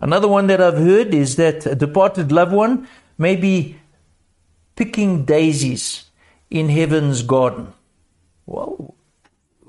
Another 0.00 0.28
one 0.28 0.46
that 0.48 0.60
I've 0.60 0.76
heard 0.76 1.14
is 1.14 1.36
that 1.36 1.64
a 1.64 1.74
departed 1.74 2.30
loved 2.30 2.52
one 2.52 2.88
may 3.16 3.36
be 3.36 3.78
picking 4.76 5.24
daisies 5.24 6.04
in 6.50 6.68
heaven's 6.68 7.22
garden. 7.22 7.72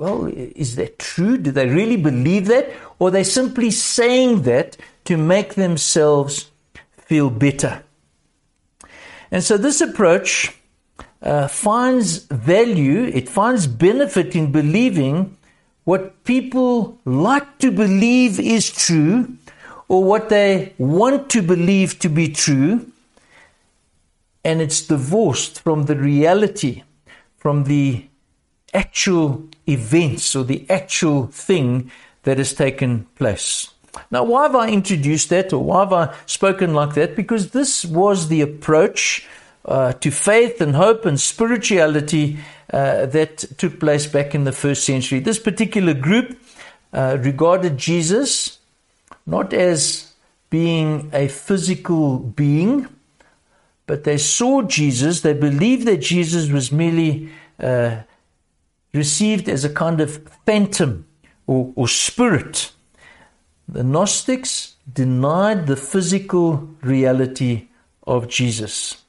Well, 0.05 0.31
is 0.35 0.75
that 0.75 0.99
true? 0.99 1.35
Do 1.39 1.49
they 1.49 1.67
really 1.67 1.97
believe 1.97 2.45
that? 2.45 2.69
Or 2.99 3.07
are 3.07 3.11
they 3.11 3.23
simply 3.23 3.71
saying 3.71 4.43
that 4.43 4.77
to 5.05 5.17
make 5.17 5.55
themselves 5.55 6.51
feel 6.91 7.31
better? 7.31 7.83
And 9.31 9.43
so 9.43 9.57
this 9.57 9.81
approach 9.81 10.55
uh, 11.23 11.47
finds 11.47 12.19
value, 12.25 13.05
it 13.05 13.27
finds 13.27 13.65
benefit 13.65 14.35
in 14.35 14.51
believing 14.51 15.37
what 15.85 16.23
people 16.23 16.99
like 17.05 17.57
to 17.59 17.71
believe 17.71 18.39
is 18.39 18.69
true 18.69 19.35
or 19.87 20.03
what 20.03 20.29
they 20.29 20.73
want 20.77 21.31
to 21.31 21.41
believe 21.41 21.97
to 21.99 22.09
be 22.09 22.27
true, 22.27 22.91
and 24.43 24.61
it's 24.61 24.81
divorced 24.81 25.61
from 25.61 25.85
the 25.85 25.95
reality, 25.95 26.83
from 27.37 27.63
the 27.63 28.05
actual 28.71 29.49
events 29.67 30.35
or 30.35 30.43
the 30.43 30.65
actual 30.69 31.27
thing 31.27 31.91
that 32.23 32.37
has 32.37 32.53
taken 32.53 33.05
place. 33.15 33.69
Now, 34.11 34.23
why 34.23 34.43
have 34.43 34.55
I 34.55 34.69
introduced 34.69 35.29
that 35.29 35.53
or 35.53 35.63
why 35.63 35.79
have 35.79 35.93
I 35.93 36.15
spoken 36.25 36.73
like 36.73 36.95
that? 36.95 37.15
Because 37.15 37.51
this 37.51 37.85
was 37.85 38.27
the 38.27 38.41
approach 38.41 39.27
uh, 39.63 39.93
to 39.93 40.11
faith 40.11 40.61
and 40.61 40.75
hope 40.75 41.05
and 41.05 41.19
spirituality 41.19 42.37
uh, 42.71 43.05
that 43.07 43.37
took 43.57 43.79
place 43.79 44.05
back 44.05 44.35
in 44.35 44.43
the 44.43 44.51
first 44.51 44.83
century. 44.83 45.19
This 45.19 45.39
particular 45.39 45.93
group 45.93 46.37
uh, 46.93 47.17
regarded 47.21 47.77
Jesus 47.77 48.59
not 49.25 49.53
as 49.53 50.13
being 50.49 51.09
a 51.13 51.27
physical 51.27 52.19
being, 52.19 52.87
but 53.87 54.03
they 54.03 54.17
saw 54.17 54.61
Jesus, 54.61 55.21
they 55.21 55.33
believed 55.33 55.87
that 55.87 55.97
Jesus 55.97 56.49
was 56.49 56.71
merely 56.71 57.29
uh, 57.59 57.97
received 58.95 59.49
as 59.49 59.63
a 59.63 59.69
kind 59.69 60.01
of 60.01 60.27
phantom 60.45 61.05
or, 61.47 61.71
or 61.75 61.87
spirit 61.87 62.71
the 63.67 63.83
Gnostics 63.83 64.75
denied 64.91 65.67
the 65.67 65.75
physical 65.75 66.69
reality 66.81 67.67
of 68.05 68.27
Jesus. 68.27 69.01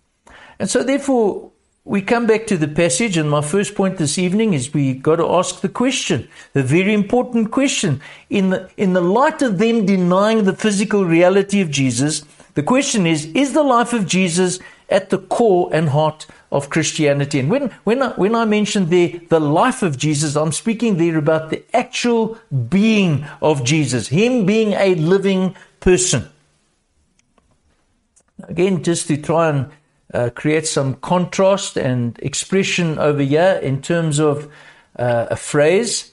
And 0.58 0.70
so, 0.70 0.82
therefore, 0.82 1.50
we 1.84 2.00
come 2.00 2.26
back 2.26 2.46
to 2.46 2.56
the 2.56 2.66
passage, 2.66 3.16
and 3.16 3.30
my 3.30 3.42
first 3.42 3.74
point 3.74 3.98
this 3.98 4.18
evening 4.18 4.54
is 4.54 4.72
we 4.72 4.94
got 4.94 5.16
to 5.16 5.30
ask 5.30 5.60
the 5.60 5.68
question, 5.68 6.28
the 6.54 6.62
very 6.62 6.94
important 6.94 7.50
question. 7.50 8.00
In 8.30 8.50
the, 8.50 8.70
in 8.76 8.94
the 8.94 9.02
light 9.02 9.42
of 9.42 9.58
them 9.58 9.84
denying 9.84 10.44
the 10.44 10.56
physical 10.56 11.04
reality 11.04 11.60
of 11.60 11.70
Jesus, 11.70 12.24
the 12.54 12.62
question 12.62 13.06
is 13.06 13.26
Is 13.26 13.52
the 13.52 13.62
life 13.62 13.92
of 13.92 14.06
Jesus 14.06 14.58
at 14.88 15.10
the 15.10 15.18
core 15.18 15.68
and 15.72 15.88
heart 15.90 16.26
of 16.52 16.70
Christianity. 16.70 17.40
And 17.40 17.50
when, 17.50 17.70
when, 17.84 18.02
I, 18.02 18.08
when 18.10 18.34
I 18.34 18.44
mention 18.44 18.88
there 18.88 19.20
the 19.28 19.40
life 19.40 19.82
of 19.82 19.98
Jesus, 19.98 20.36
I'm 20.36 20.52
speaking 20.52 20.96
there 20.96 21.18
about 21.18 21.50
the 21.50 21.64
actual 21.74 22.38
being 22.68 23.26
of 23.42 23.64
Jesus, 23.64 24.08
Him 24.08 24.46
being 24.46 24.72
a 24.72 24.94
living 24.94 25.56
person. 25.80 26.28
Again, 28.44 28.82
just 28.82 29.08
to 29.08 29.16
try 29.16 29.48
and 29.48 29.70
uh, 30.14 30.30
create 30.34 30.66
some 30.66 30.94
contrast 30.94 31.76
and 31.76 32.18
expression 32.20 32.98
over 32.98 33.22
here 33.22 33.58
in 33.62 33.82
terms 33.82 34.20
of 34.20 34.50
uh, 34.98 35.26
a 35.30 35.36
phrase. 35.36 36.12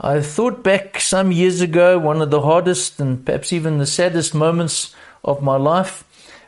I 0.00 0.20
thought 0.20 0.62
back 0.62 1.00
some 1.00 1.32
years 1.32 1.60
ago, 1.60 1.98
one 1.98 2.20
of 2.20 2.30
the 2.30 2.42
hardest 2.42 3.00
and 3.00 3.24
perhaps 3.24 3.52
even 3.52 3.78
the 3.78 3.86
saddest 3.86 4.34
moments 4.34 4.94
of 5.24 5.42
my 5.42 5.56
life 5.56 6.04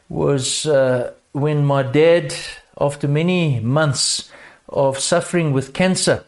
was 0.09 0.67
uh, 0.67 1.13
when 1.37 1.67
my 1.67 1.83
dad, 1.83 2.35
after 2.81 3.07
many 3.07 3.61
months 3.61 4.31
of 4.71 4.99
suffering 4.99 5.53
with 5.53 5.75
cancer, 5.75 6.25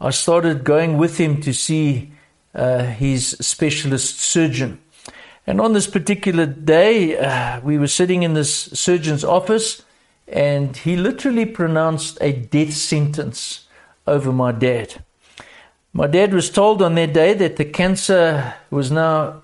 I 0.00 0.08
started 0.08 0.64
going 0.64 0.96
with 0.96 1.18
him 1.18 1.42
to 1.42 1.52
see 1.52 2.12
uh, 2.54 2.84
his 2.84 3.36
specialist 3.40 4.20
surgeon. 4.20 4.78
And 5.46 5.60
on 5.60 5.74
this 5.74 5.86
particular 5.86 6.46
day, 6.46 7.18
uh, 7.18 7.60
we 7.60 7.76
were 7.76 7.88
sitting 7.88 8.22
in 8.22 8.32
this 8.32 8.70
surgeon's 8.72 9.22
office, 9.22 9.82
and 10.26 10.74
he 10.74 10.96
literally 10.96 11.44
pronounced 11.44 12.16
a 12.22 12.32
death 12.32 12.72
sentence 12.72 13.66
over 14.06 14.32
my 14.32 14.52
dad. 14.52 15.04
My 15.92 16.06
dad 16.06 16.32
was 16.32 16.48
told 16.48 16.80
on 16.80 16.94
that 16.94 17.12
day 17.12 17.34
that 17.34 17.56
the 17.56 17.66
cancer 17.66 18.54
was 18.70 18.90
now 18.90 19.42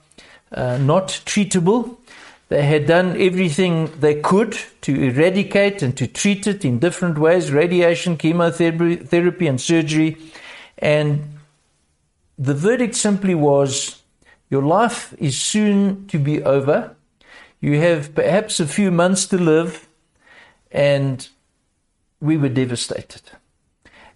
uh, 0.50 0.78
not 0.78 1.08
treatable 1.26 1.99
they 2.48 2.62
had 2.64 2.86
done 2.86 3.20
everything 3.20 3.90
they 4.00 4.20
could 4.20 4.56
to 4.82 4.94
eradicate 4.94 5.82
and 5.82 5.96
to 5.96 6.06
treat 6.06 6.46
it 6.46 6.64
in 6.64 6.78
different 6.78 7.18
ways 7.18 7.50
radiation, 7.50 8.16
chemotherapy, 8.16 9.46
and 9.46 9.60
surgery. 9.60 10.16
And 10.78 11.38
the 12.38 12.54
verdict 12.54 12.94
simply 12.94 13.34
was 13.34 14.02
your 14.50 14.62
life 14.62 15.14
is 15.18 15.40
soon 15.40 16.06
to 16.08 16.18
be 16.18 16.42
over. 16.42 16.94
You 17.60 17.80
have 17.80 18.14
perhaps 18.14 18.60
a 18.60 18.66
few 18.66 18.90
months 18.90 19.26
to 19.26 19.38
live. 19.38 19.88
And 20.70 21.26
we 22.20 22.36
were 22.36 22.48
devastated. 22.48 23.22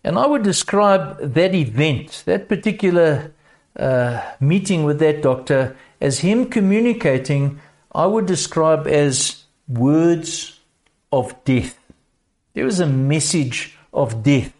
And 0.03 0.19
I 0.19 0.27
would 0.27 0.43
describe 0.43 1.19
that 1.35 1.55
event, 1.55 2.23
that 2.27 2.49
particular 2.49 3.33
uh, 3.79 4.23
meeting 4.41 4.85
with 4.85 4.99
that 5.01 5.23
doctor, 5.23 5.77
as 6.01 6.21
him 6.21 6.47
communicating 6.47 7.61
I 7.93 8.07
would 8.07 8.27
describe 8.27 8.87
as 8.87 9.45
words 9.67 10.59
of 11.13 11.35
death. 11.45 11.79
There 12.55 12.65
was 12.65 12.81
a 12.81 12.87
message 12.87 13.77
of 13.93 14.23
death. 14.23 14.53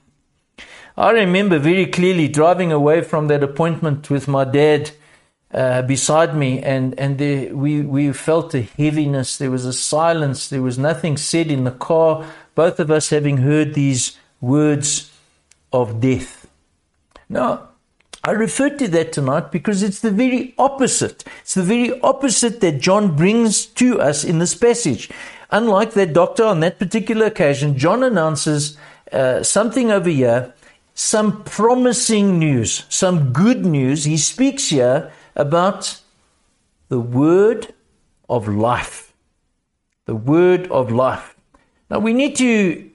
I 0.97 1.11
remember 1.11 1.59
very 1.59 1.87
clearly 1.87 2.29
driving 2.29 2.73
away 2.73 3.03
from 3.03 3.29
that 3.29 3.43
appointment 3.43 4.11
with 4.11 4.27
my 4.27 4.45
dad 4.45 4.91
uh, 5.53 5.83
beside 5.83 6.37
me, 6.37 6.61
and, 6.61 6.99
and 6.99 7.19
there, 7.19 7.57
we, 7.57 7.81
we 7.81 8.13
felt 8.13 8.55
a 8.55 8.63
heaviness. 8.63 9.39
There 9.39 9.51
was 9.51 9.65
a 9.65 9.73
silence. 9.73 10.49
There 10.49 10.63
was 10.63 10.79
nothing 10.79 11.17
said 11.17 11.51
in 11.51 11.65
the 11.65 11.71
car, 11.71 12.27
both 12.55 12.81
of 12.81 12.91
us 12.91 13.11
having 13.11 13.39
heard 13.39 13.75
these 13.75 14.19
words 14.41 15.11
of 15.73 16.01
death. 16.01 16.47
Now, 17.29 17.69
I 18.25 18.33
refer 18.33 18.71
to 18.71 18.89
that 18.89 19.13
tonight 19.13 19.53
because 19.53 19.83
it's 19.83 20.01
the 20.01 20.11
very 20.11 20.55
opposite. 20.59 21.25
It's 21.41 21.55
the 21.55 21.63
very 21.63 22.01
opposite 22.01 22.61
that 22.61 22.81
John 22.81 23.15
brings 23.15 23.65
to 23.67 24.01
us 24.01 24.25
in 24.25 24.39
this 24.39 24.55
passage. 24.55 25.09
Unlike 25.51 25.93
that 25.93 26.13
doctor 26.13 26.45
on 26.45 26.61
that 26.61 26.79
particular 26.79 27.27
occasion, 27.27 27.79
John 27.79 28.03
announces 28.03 28.77
uh, 29.13 29.43
something 29.43 29.91
over 29.91 30.11
here, 30.11 30.53
some 30.95 31.43
promising 31.45 32.39
news, 32.39 32.85
some 32.89 33.33
good 33.33 33.65
news. 33.65 34.05
He 34.05 34.17
speaks 34.17 34.69
here 34.69 35.13
about 35.37 36.01
the 36.89 37.01
word 37.01 37.73
of 38.29 38.49
life. 38.49 39.15
The 40.07 40.17
word 40.17 40.71
of 40.71 40.91
life. 40.91 41.37
Now 41.89 42.01
we 42.01 42.13
need 42.13 42.37
to 42.37 42.91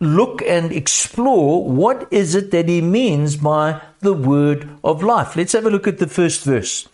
look 0.00 0.42
and 0.42 0.70
explore 0.70 1.64
what 1.64 2.06
is 2.10 2.34
it 2.34 2.50
that 2.50 2.68
he 2.68 2.80
means 2.80 3.36
by 3.36 3.80
the 4.04 4.14
word 4.14 4.68
of 4.84 5.02
life. 5.02 5.34
Let's 5.34 5.52
have 5.52 5.66
a 5.66 5.70
look 5.70 5.88
at 5.88 5.98
the 5.98 6.06
first 6.06 6.44
verse. 6.44 6.88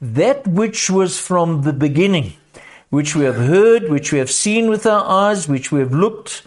That 0.00 0.46
which 0.46 0.88
was 0.88 1.20
from 1.20 1.62
the 1.62 1.72
beginning, 1.72 2.32
which 2.88 3.14
we 3.14 3.24
have 3.24 3.36
heard, 3.36 3.90
which 3.90 4.12
we 4.12 4.18
have 4.18 4.30
seen 4.30 4.70
with 4.70 4.86
our 4.86 5.04
eyes, 5.04 5.48
which 5.48 5.70
we 5.70 5.80
have 5.80 5.92
looked 5.92 6.46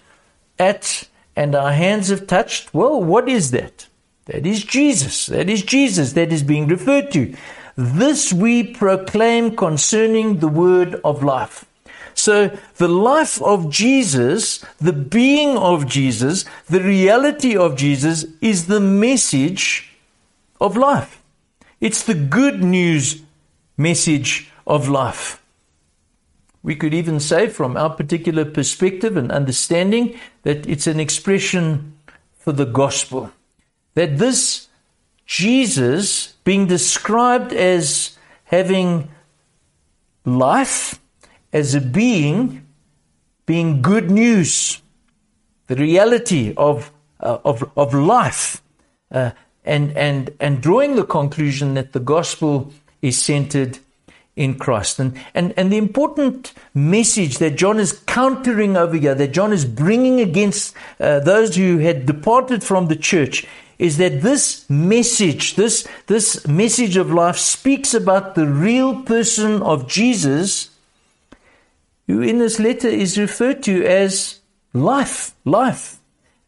at, 0.57 1.07
and 1.35 1.53
our 1.53 1.71
hands 1.71 2.09
have 2.09 2.25
touched. 2.25 2.73
Well, 2.73 3.03
what 3.03 3.29
is 3.29 3.51
that? 3.51 3.87
That 4.25 4.45
is 4.45 4.63
Jesus. 4.63 5.27
That 5.27 5.49
is 5.49 5.61
Jesus 5.61 6.13
that 6.13 6.33
is 6.33 6.43
being 6.43 6.67
referred 6.67 7.11
to. 7.11 7.35
This 7.75 8.33
we 8.33 8.63
proclaim 8.63 9.55
concerning 9.55 10.39
the 10.39 10.47
word 10.47 10.99
of 11.03 11.23
life. 11.23 11.65
So 12.17 12.57
the 12.77 12.87
life 12.87 13.39
of 13.43 13.69
Jesus, 13.69 14.65
the 14.79 14.91
being 14.91 15.55
of 15.55 15.85
Jesus, 15.85 16.43
the 16.67 16.81
reality 16.81 17.55
of 17.55 17.77
Jesus 17.77 18.25
is 18.41 18.65
the 18.65 18.79
message 18.79 19.93
of 20.59 20.77
life. 20.77 21.21
It's 21.79 22.03
the 22.03 22.13
good 22.13 22.63
news 22.63 23.21
message 23.77 24.51
of 24.65 24.89
life. 24.89 25.41
We 26.63 26.75
could 26.75 26.93
even 26.93 27.19
say, 27.19 27.47
from 27.47 27.77
our 27.77 27.91
particular 27.91 28.43
perspective 28.43 29.15
and 29.15 29.31
understanding, 29.31 30.19
that 30.43 30.67
it's 30.67 30.87
an 30.87 30.99
expression 30.99 31.97
for 32.37 32.51
the 32.51 32.65
gospel. 32.65 33.31
That 33.93 34.17
this 34.17 34.67
Jesus, 35.25 36.33
being 36.43 36.67
described 36.67 37.53
as 37.53 38.17
having 38.45 39.09
life, 40.25 40.99
as 41.53 41.75
a 41.75 41.81
being 41.81 42.67
being 43.47 43.81
good 43.81 44.11
news, 44.11 44.81
the 45.65 45.75
reality 45.75 46.53
of, 46.55 46.91
uh, 47.19 47.39
of, 47.43 47.71
of 47.75 47.93
life, 47.93 48.61
uh, 49.09 49.31
and, 49.67 49.95
and, 49.97 50.31
and 50.39 50.61
drawing 50.61 50.95
the 50.95 51.05
conclusion 51.05 51.75
that 51.75 51.93
the 51.93 51.99
gospel 51.99 52.73
is 53.01 53.21
centered 53.21 53.79
in 54.35 54.55
Christ. 54.55 54.99
And, 54.99 55.19
and, 55.33 55.53
and 55.57 55.71
the 55.71 55.77
important 55.77 56.53
message 56.73 57.39
that 57.39 57.57
John 57.57 57.79
is 57.79 57.91
countering 58.05 58.77
over 58.77 58.95
here, 58.95 59.15
that 59.15 59.33
John 59.33 59.51
is 59.51 59.65
bringing 59.65 60.21
against 60.21 60.75
uh, 60.99 61.19
those 61.19 61.55
who 61.55 61.79
had 61.79 62.05
departed 62.05 62.63
from 62.63 62.87
the 62.87 62.95
church, 62.95 63.45
is 63.77 63.97
that 63.97 64.21
this 64.21 64.67
message, 64.69 65.55
this, 65.55 65.87
this 66.07 66.47
message 66.47 66.97
of 66.97 67.11
life, 67.11 67.37
speaks 67.37 67.93
about 67.93 68.35
the 68.35 68.47
real 68.47 69.03
person 69.03 69.61
of 69.61 69.87
Jesus 69.87 70.69
who 72.07 72.21
in 72.21 72.37
this 72.37 72.57
letter 72.59 72.87
is 72.87 73.17
referred 73.17 73.61
to 73.63 73.85
as 73.85 74.39
life. 74.73 75.35
Life. 75.43 75.99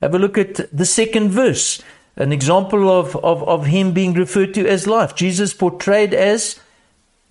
Have 0.02 0.16
a 0.16 0.20
look 0.20 0.38
at 0.38 0.76
the 0.76 0.86
second 0.86 1.30
verse. 1.32 1.82
An 2.20 2.32
example 2.32 2.90
of, 2.90 3.16
of, 3.16 3.42
of 3.48 3.66
him 3.66 3.94
being 3.94 4.14
referred 4.14 4.54
to 4.54 4.68
as 4.68 4.86
life. 4.86 5.16
Jesus 5.16 5.54
portrayed 5.54 6.14
as 6.14 6.60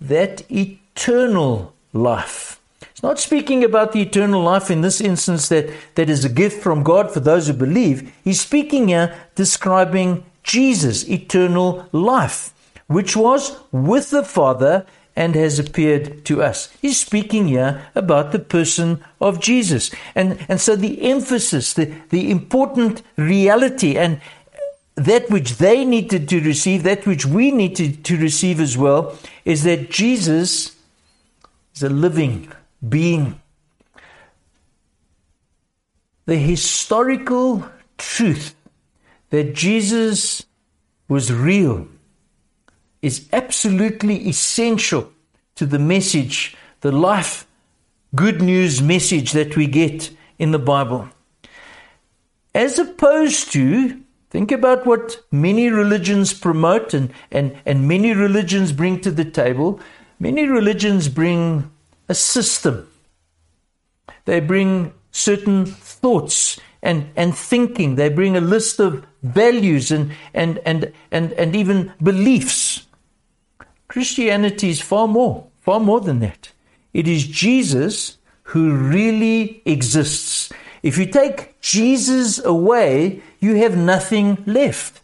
that 0.01 0.43
eternal 0.51 1.73
life. 1.93 2.59
It's 2.99 3.03
not 3.03 3.19
speaking 3.19 3.63
about 3.63 3.93
the 3.93 4.01
eternal 4.01 4.41
life 4.41 4.69
in 4.69 4.81
this 4.81 4.99
instance 4.99 5.47
that, 5.49 5.69
that 5.95 6.09
is 6.09 6.25
a 6.25 6.29
gift 6.29 6.61
from 6.61 6.83
God 6.83 7.11
for 7.11 7.21
those 7.21 7.47
who 7.47 7.53
believe. 7.53 8.11
He's 8.23 8.41
speaking 8.41 8.89
here 8.89 9.15
describing 9.35 10.25
Jesus' 10.43 11.07
eternal 11.07 11.87
life, 11.91 12.53
which 12.87 13.15
was 13.15 13.57
with 13.71 14.09
the 14.09 14.23
Father 14.23 14.85
and 15.15 15.35
has 15.35 15.59
appeared 15.59 16.23
to 16.25 16.41
us. 16.41 16.69
He's 16.81 16.99
speaking 16.99 17.49
here 17.49 17.85
about 17.93 18.31
the 18.31 18.39
person 18.39 19.03
of 19.19 19.39
Jesus. 19.39 19.91
And, 20.15 20.43
and 20.47 20.61
so 20.61 20.75
the 20.75 21.01
emphasis, 21.09 21.73
the, 21.73 21.93
the 22.09 22.31
important 22.31 23.01
reality, 23.17 23.97
and 23.97 24.21
that 24.99 25.29
which 25.29 25.57
they 25.57 25.85
needed 25.85 26.27
to 26.27 26.41
receive, 26.41 26.83
that 26.83 27.05
which 27.05 27.25
we 27.25 27.51
needed 27.51 28.03
to 28.03 28.17
receive 28.17 28.59
as 28.59 28.77
well, 28.77 29.17
is 29.45 29.63
that 29.63 29.89
Jesus 29.89 30.75
is 31.73 31.83
a 31.83 31.89
living 31.89 32.51
being. 32.87 33.39
The 36.25 36.35
historical 36.35 37.65
truth 37.97 38.55
that 39.29 39.53
Jesus 39.55 40.45
was 41.07 41.31
real 41.31 41.87
is 43.01 43.27
absolutely 43.31 44.27
essential 44.27 45.11
to 45.55 45.65
the 45.65 45.79
message, 45.79 46.57
the 46.81 46.91
life, 46.91 47.47
good 48.15 48.41
news 48.41 48.81
message 48.81 49.31
that 49.31 49.55
we 49.55 49.65
get 49.65 50.11
in 50.37 50.51
the 50.51 50.59
Bible. 50.59 51.07
As 52.53 52.77
opposed 52.77 53.53
to, 53.53 54.01
think 54.29 54.51
about 54.51 54.85
what 54.85 55.19
many 55.31 55.69
religions 55.69 56.33
promote 56.33 56.93
and, 56.93 57.11
and, 57.31 57.57
and 57.65 57.87
many 57.87 58.13
religions 58.13 58.71
bring 58.71 59.01
to 59.01 59.11
the 59.11 59.25
table. 59.25 59.79
Many 60.19 60.47
religions 60.47 61.07
bring 61.07 61.71
a 62.07 62.15
system, 62.15 62.87
they 64.25 64.39
bring 64.39 64.93
certain 65.11 65.65
thoughts 65.65 66.59
and, 66.81 67.09
and 67.15 67.35
thinking, 67.35 67.95
they 67.95 68.09
bring 68.09 68.37
a 68.37 68.41
list 68.41 68.79
of 68.79 69.05
values 69.21 69.91
and, 69.91 70.11
and, 70.33 70.59
and, 70.65 70.91
and, 71.11 71.33
and 71.33 71.55
even 71.55 71.93
beliefs. 72.01 72.87
Christianity 73.87 74.69
is 74.69 74.81
far 74.81 75.07
more, 75.07 75.47
far 75.59 75.79
more 75.79 75.99
than 75.99 76.19
that. 76.19 76.51
It 76.93 77.07
is 77.07 77.27
Jesus 77.27 78.17
who 78.43 78.75
really 78.75 79.61
exists. 79.65 80.51
If 80.81 80.97
you 80.97 81.05
take 81.05 81.59
Jesus 81.61 82.43
away, 82.43 83.21
you 83.39 83.55
have 83.55 83.77
nothing 83.77 84.43
left. 84.45 85.01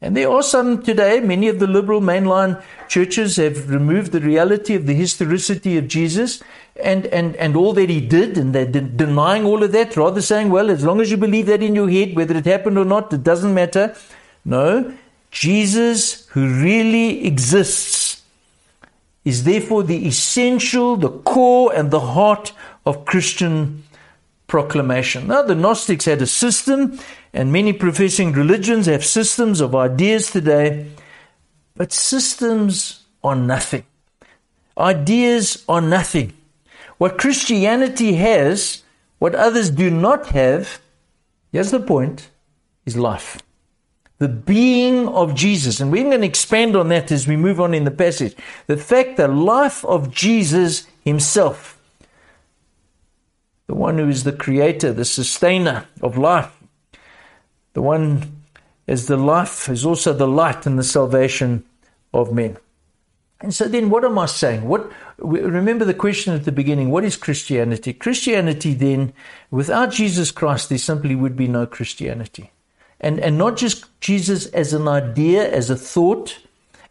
And 0.00 0.16
there 0.16 0.30
are 0.30 0.42
some 0.42 0.82
today, 0.82 1.20
many 1.20 1.48
of 1.48 1.58
the 1.58 1.66
liberal 1.66 2.00
mainline 2.00 2.62
churches 2.88 3.36
have 3.36 3.70
removed 3.70 4.12
the 4.12 4.20
reality 4.20 4.74
of 4.74 4.86
the 4.86 4.94
historicity 4.94 5.78
of 5.78 5.88
Jesus 5.88 6.42
and, 6.82 7.06
and, 7.06 7.34
and 7.36 7.56
all 7.56 7.72
that 7.72 7.88
he 7.88 8.00
did, 8.00 8.36
and 8.36 8.54
they're 8.54 8.66
de- 8.66 8.82
denying 8.82 9.44
all 9.44 9.62
of 9.62 9.72
that, 9.72 9.96
rather 9.96 10.20
saying, 10.20 10.50
well, 10.50 10.70
as 10.70 10.84
long 10.84 11.00
as 11.00 11.10
you 11.10 11.16
believe 11.16 11.46
that 11.46 11.62
in 11.62 11.74
your 11.74 11.88
head, 11.88 12.14
whether 12.14 12.36
it 12.36 12.44
happened 12.44 12.76
or 12.76 12.84
not, 12.84 13.12
it 13.12 13.24
doesn't 13.24 13.54
matter. 13.54 13.96
No, 14.44 14.94
Jesus, 15.30 16.26
who 16.28 16.62
really 16.62 17.26
exists, 17.26 18.22
is 19.24 19.44
therefore 19.44 19.82
the 19.82 20.06
essential, 20.06 20.96
the 20.96 21.10
core, 21.10 21.74
and 21.74 21.90
the 21.90 22.00
heart 22.00 22.52
of 22.84 23.06
Christian 23.06 23.82
proclamation. 24.46 25.28
Now, 25.28 25.42
the 25.42 25.54
Gnostics 25.54 26.04
had 26.04 26.22
a 26.22 26.26
system, 26.26 26.98
and 27.32 27.52
many 27.52 27.72
professing 27.72 28.32
religions 28.32 28.86
have 28.86 29.04
systems 29.04 29.60
of 29.60 29.74
ideas 29.74 30.30
today, 30.30 30.86
but 31.74 31.92
systems 31.92 33.04
are 33.22 33.36
nothing. 33.36 33.84
Ideas 34.78 35.64
are 35.68 35.80
nothing. 35.80 36.32
What 36.98 37.18
Christianity 37.18 38.14
has, 38.14 38.82
what 39.18 39.34
others 39.34 39.70
do 39.70 39.90
not 39.90 40.26
have, 40.28 40.80
here's 41.52 41.70
the 41.70 41.80
point, 41.80 42.30
is 42.84 42.96
life 42.96 43.42
the 44.18 44.28
being 44.28 45.08
of 45.08 45.34
Jesus. 45.34 45.80
And 45.80 45.92
we're 45.92 46.04
going 46.04 46.20
to 46.20 46.26
expand 46.26 46.74
on 46.74 46.88
that 46.88 47.12
as 47.12 47.28
we 47.28 47.36
move 47.36 47.60
on 47.60 47.74
in 47.74 47.84
the 47.84 47.90
passage. 47.90 48.34
The 48.66 48.76
fact, 48.76 49.16
the 49.16 49.28
life 49.28 49.84
of 49.84 50.10
Jesus 50.10 50.86
himself, 51.00 51.75
the 53.66 53.74
one 53.74 53.98
who 53.98 54.08
is 54.08 54.24
the 54.24 54.32
creator, 54.32 54.92
the 54.92 55.04
sustainer 55.04 55.86
of 56.02 56.16
life, 56.16 56.52
the 57.72 57.82
one 57.82 58.42
as 58.88 59.06
the 59.06 59.16
life 59.16 59.68
is 59.68 59.84
also 59.84 60.12
the 60.12 60.28
light 60.28 60.66
and 60.66 60.78
the 60.78 60.84
salvation 60.84 61.64
of 62.14 62.32
men. 62.32 62.56
And 63.40 63.52
so 63.52 63.68
then 63.68 63.90
what 63.90 64.04
am 64.04 64.18
I 64.18 64.26
saying? 64.26 64.66
What 64.66 64.90
remember 65.18 65.84
the 65.84 65.94
question 65.94 66.34
at 66.34 66.44
the 66.44 66.52
beginning, 66.52 66.90
what 66.90 67.04
is 67.04 67.16
Christianity? 67.16 67.92
Christianity 67.92 68.72
then 68.72 69.12
without 69.50 69.90
Jesus 69.90 70.30
Christ 70.30 70.68
there 70.68 70.78
simply 70.78 71.14
would 71.14 71.36
be 71.36 71.48
no 71.48 71.66
Christianity. 71.66 72.50
And, 72.98 73.20
and 73.20 73.36
not 73.36 73.58
just 73.58 73.84
Jesus 74.00 74.46
as 74.46 74.72
an 74.72 74.88
idea, 74.88 75.50
as 75.52 75.68
a 75.68 75.76
thought, 75.76 76.38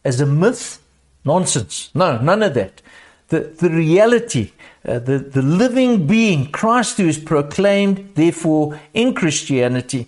as 0.04 0.22
a 0.22 0.26
myth. 0.26 0.82
Nonsense. 1.28 1.90
No, 1.96 2.20
none 2.20 2.44
of 2.44 2.54
that. 2.54 2.84
The, 3.30 3.40
the 3.40 3.70
reality, 3.70 4.52
uh, 4.88 5.00
the, 5.00 5.18
the 5.18 5.42
living 5.42 6.06
being, 6.06 6.52
Christ 6.52 6.98
who 6.98 7.08
is 7.08 7.18
proclaimed, 7.18 8.12
therefore, 8.16 8.80
in 8.94 9.14
Christianity. 9.14 10.08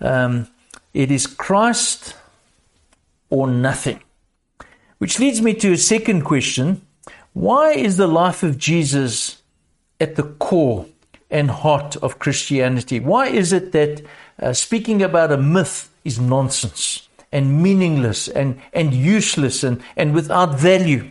Um, 0.00 0.48
it 0.92 1.10
is 1.10 1.26
Christ 1.26 2.14
or 3.30 3.48
nothing. 3.48 4.00
Which 4.98 5.18
leads 5.18 5.40
me 5.40 5.54
to 5.54 5.72
a 5.72 5.78
second 5.78 6.22
question. 6.22 6.82
Why 7.32 7.72
is 7.72 7.96
the 7.96 8.08
life 8.08 8.42
of 8.42 8.58
Jesus 8.58 9.42
at 10.00 10.16
the 10.16 10.24
core 10.24 10.86
and 11.30 11.50
heart 11.50 11.96
of 11.96 12.18
Christianity? 12.18 13.00
Why 13.00 13.28
is 13.28 13.52
it 13.52 13.72
that 13.72 14.02
uh, 14.40 14.52
speaking 14.52 15.02
about 15.02 15.32
a 15.32 15.36
myth 15.36 15.90
is 16.04 16.18
nonsense 16.18 17.08
and 17.30 17.62
meaningless 17.62 18.28
and, 18.28 18.60
and 18.72 18.92
useless 18.92 19.62
and, 19.62 19.82
and 19.96 20.14
without 20.14 20.58
value? 20.58 21.10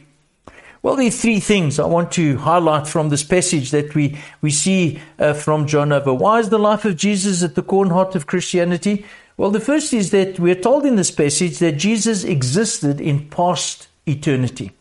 Well, 0.82 0.96
there 0.96 1.08
are 1.08 1.12
three 1.12 1.40
things 1.40 1.80
I 1.80 1.86
want 1.86 2.12
to 2.14 2.38
highlight 2.38 2.88
from 2.88 3.10
this 3.10 3.24
passage 3.24 3.72
that 3.72 3.96
we, 3.96 4.18
we 4.42 4.52
see 4.52 5.02
uh, 5.20 5.34
from 5.34 5.66
John 5.66 5.92
over. 5.92 6.14
Why 6.14 6.40
is 6.40 6.50
the 6.50 6.60
life 6.60 6.86
of 6.86 6.96
Jesus 6.96 7.44
at 7.44 7.56
the 7.56 7.64
core 7.64 7.84
and 7.84 7.92
heart 7.92 8.16
of 8.16 8.28
Christianity? 8.28 9.06
Well, 9.38 9.52
the 9.52 9.60
first 9.60 9.94
is 9.94 10.12
that 10.12 10.40
we're 10.40 10.56
told 10.56 10.86
in 10.86 10.96
this 10.96 11.12
passage 11.12 11.60
that 11.60 11.74
Jesus 11.74 12.24
existed 12.24 13.02
in 13.02 13.30
past 13.30 13.88
eternity. 14.06 14.72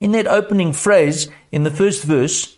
In 0.00 0.12
that 0.12 0.26
opening 0.26 0.72
phrase, 0.72 1.28
in 1.50 1.64
the 1.64 1.70
first 1.70 2.04
verse, 2.04 2.56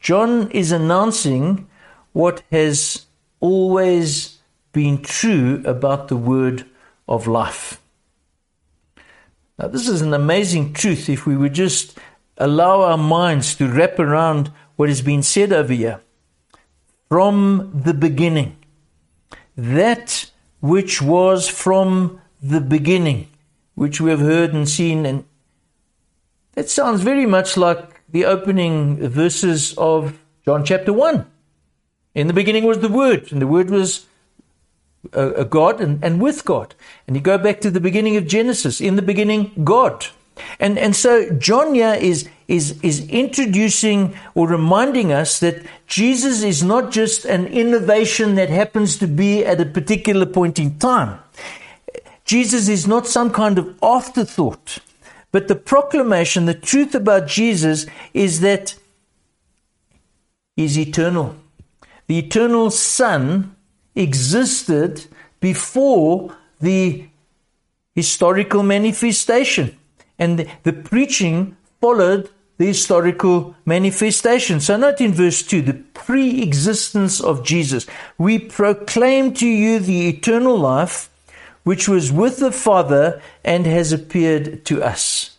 John 0.00 0.50
is 0.50 0.70
announcing 0.70 1.66
what 2.12 2.42
has 2.52 3.06
always 3.40 4.38
been 4.72 5.02
true 5.02 5.62
about 5.64 6.08
the 6.08 6.16
word 6.16 6.66
of 7.08 7.26
life. 7.26 7.80
Now, 9.58 9.68
this 9.68 9.88
is 9.88 10.00
an 10.00 10.12
amazing 10.12 10.72
truth 10.72 11.08
if 11.08 11.26
we 11.26 11.36
would 11.36 11.54
just 11.54 11.96
allow 12.38 12.82
our 12.82 12.98
minds 12.98 13.54
to 13.56 13.68
wrap 13.68 13.98
around 13.98 14.50
what 14.76 14.88
has 14.88 15.00
been 15.00 15.22
said 15.22 15.52
over 15.52 15.72
here. 15.72 16.00
From 17.08 17.70
the 17.84 17.94
beginning, 17.94 18.56
that 19.56 20.30
which 20.60 21.00
was 21.00 21.48
from 21.48 22.20
the 22.42 22.60
beginning, 22.60 23.28
which 23.76 24.00
we 24.00 24.10
have 24.10 24.20
heard 24.20 24.52
and 24.52 24.68
seen, 24.68 25.06
and 25.06 25.24
that 26.54 26.68
sounds 26.68 27.02
very 27.02 27.26
much 27.26 27.56
like 27.56 28.00
the 28.08 28.24
opening 28.24 29.08
verses 29.08 29.74
of 29.78 30.18
John 30.44 30.64
chapter 30.64 30.92
1. 30.92 31.26
In 32.16 32.26
the 32.26 32.32
beginning 32.32 32.64
was 32.64 32.80
the 32.80 32.88
Word, 32.88 33.30
and 33.30 33.40
the 33.40 33.46
Word 33.46 33.70
was 33.70 34.06
a 35.12 35.44
God 35.44 35.80
and, 35.80 36.02
and 36.02 36.20
with 36.20 36.44
God. 36.44 36.74
And 37.06 37.16
you 37.16 37.22
go 37.22 37.38
back 37.38 37.60
to 37.60 37.70
the 37.70 37.80
beginning 37.80 38.16
of 38.16 38.26
Genesis. 38.26 38.80
In 38.80 38.96
the 38.96 39.02
beginning, 39.02 39.52
God. 39.64 40.06
And, 40.58 40.78
and 40.78 40.96
so 40.96 41.30
John 41.30 41.74
here 41.74 41.94
is, 41.94 42.28
is, 42.48 42.80
is 42.82 43.08
introducing 43.08 44.16
or 44.34 44.48
reminding 44.48 45.12
us 45.12 45.40
that 45.40 45.64
Jesus 45.86 46.42
is 46.42 46.62
not 46.62 46.90
just 46.90 47.24
an 47.24 47.46
innovation 47.46 48.34
that 48.34 48.50
happens 48.50 48.96
to 48.98 49.06
be 49.06 49.44
at 49.44 49.60
a 49.60 49.66
particular 49.66 50.26
point 50.26 50.58
in 50.58 50.78
time. 50.78 51.18
Jesus 52.24 52.68
is 52.68 52.86
not 52.86 53.06
some 53.06 53.30
kind 53.30 53.58
of 53.58 53.78
afterthought. 53.82 54.78
But 55.30 55.48
the 55.48 55.56
proclamation, 55.56 56.46
the 56.46 56.54
truth 56.54 56.94
about 56.94 57.26
Jesus 57.26 57.86
is 58.12 58.40
that 58.40 58.76
he's 60.56 60.78
eternal. 60.78 61.34
The 62.06 62.18
eternal 62.18 62.70
Son 62.70 63.53
existed 63.94 65.06
before 65.40 66.36
the 66.60 67.06
historical 67.94 68.62
manifestation. 68.62 69.78
And 70.18 70.38
the, 70.38 70.48
the 70.62 70.72
preaching 70.72 71.56
followed 71.80 72.30
the 72.56 72.66
historical 72.66 73.56
manifestation. 73.64 74.60
So, 74.60 74.76
note 74.76 75.00
in 75.00 75.12
verse 75.12 75.42
2 75.42 75.62
the 75.62 75.74
pre 75.74 76.42
existence 76.42 77.20
of 77.20 77.44
Jesus. 77.44 77.86
We 78.16 78.38
proclaim 78.38 79.34
to 79.34 79.46
you 79.46 79.80
the 79.80 80.08
eternal 80.08 80.56
life 80.56 81.10
which 81.64 81.88
was 81.88 82.12
with 82.12 82.38
the 82.38 82.52
Father 82.52 83.20
and 83.42 83.66
has 83.66 83.92
appeared 83.92 84.64
to 84.66 84.82
us. 84.82 85.36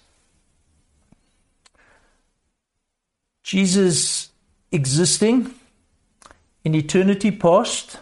Jesus 3.44 4.30
existing 4.72 5.54
in 6.64 6.74
eternity 6.74 7.30
past, 7.30 8.00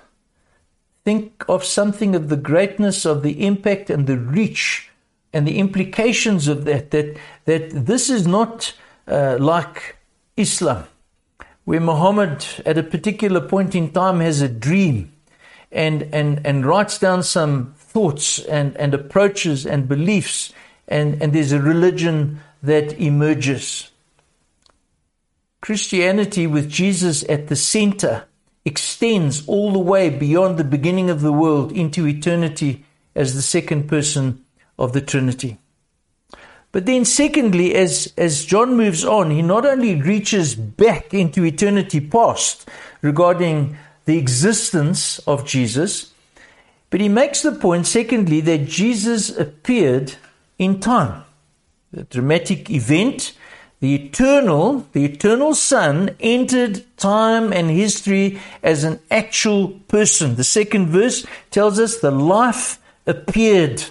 think 1.03 1.43
of 1.49 1.63
something 1.63 2.15
of 2.15 2.29
the 2.29 2.37
greatness 2.37 3.05
of 3.05 3.23
the 3.23 3.45
impact 3.45 3.89
and 3.89 4.07
the 4.07 4.17
reach 4.17 4.89
and 5.33 5.47
the 5.47 5.57
implications 5.57 6.47
of 6.47 6.65
that, 6.65 6.91
that, 6.91 7.17
that 7.45 7.69
this 7.71 8.09
is 8.09 8.27
not 8.27 8.73
uh, 9.07 9.37
like 9.39 9.97
Islam, 10.37 10.85
where 11.65 11.81
Muhammad 11.81 12.45
at 12.65 12.77
a 12.77 12.83
particular 12.83 13.41
point 13.41 13.75
in 13.75 13.91
time 13.91 14.19
has 14.19 14.41
a 14.41 14.47
dream 14.47 15.11
and, 15.71 16.03
and, 16.13 16.45
and 16.45 16.65
writes 16.65 16.99
down 16.99 17.23
some 17.23 17.73
thoughts 17.77 18.39
and, 18.39 18.77
and 18.77 18.93
approaches 18.93 19.65
and 19.65 19.87
beliefs, 19.87 20.53
and, 20.87 21.21
and 21.21 21.33
there's 21.33 21.51
a 21.51 21.61
religion 21.61 22.39
that 22.61 22.93
emerges. 22.99 23.89
Christianity, 25.61 26.45
with 26.45 26.69
Jesus 26.69 27.23
at 27.27 27.47
the 27.47 27.55
center, 27.55 28.25
extends 28.65 29.47
all 29.47 29.71
the 29.73 29.79
way 29.79 30.09
beyond 30.09 30.57
the 30.57 30.63
beginning 30.63 31.09
of 31.09 31.21
the 31.21 31.33
world 31.33 31.71
into 31.71 32.07
eternity 32.07 32.85
as 33.15 33.35
the 33.35 33.41
second 33.41 33.87
person 33.87 34.43
of 34.77 34.93
the 34.93 35.01
Trinity. 35.01 35.57
But 36.71 36.87
then, 36.87 37.05
secondly, 37.05 37.75
as, 37.75 38.11
as 38.17 38.45
John 38.45 38.75
moves 38.75 39.05
on, 39.05 39.29
he 39.29 39.43
not 39.43 39.65
only 39.65 40.01
reaches 40.01 40.55
back 40.55 41.13
into 41.13 41.45
eternity 41.45 42.01
past 42.01 42.67
regarding 43.01 43.77
the 44.05 44.17
existence 44.17 45.19
of 45.19 45.45
Jesus, 45.45 46.11
but 46.89 46.99
he 46.99 47.09
makes 47.09 47.43
the 47.43 47.51
point, 47.51 47.85
secondly, 47.85 48.41
that 48.41 48.67
Jesus 48.67 49.35
appeared 49.37 50.15
in 50.57 50.79
time. 50.79 51.23
The 51.91 52.03
dramatic 52.05 52.71
event, 52.71 53.33
the 53.83 53.95
eternal, 53.95 54.87
the 54.93 55.03
eternal 55.03 55.53
Son 55.53 56.15
entered 56.21 56.85
time 56.95 57.51
and 57.51 57.69
history 57.69 58.39
as 58.63 58.85
an 58.85 58.97
actual 59.11 59.71
person. 59.89 60.35
The 60.35 60.45
second 60.45 60.87
verse 60.87 61.25
tells 61.51 61.81
us 61.81 61.97
the 61.97 62.09
life 62.09 62.79
appeared. 63.05 63.83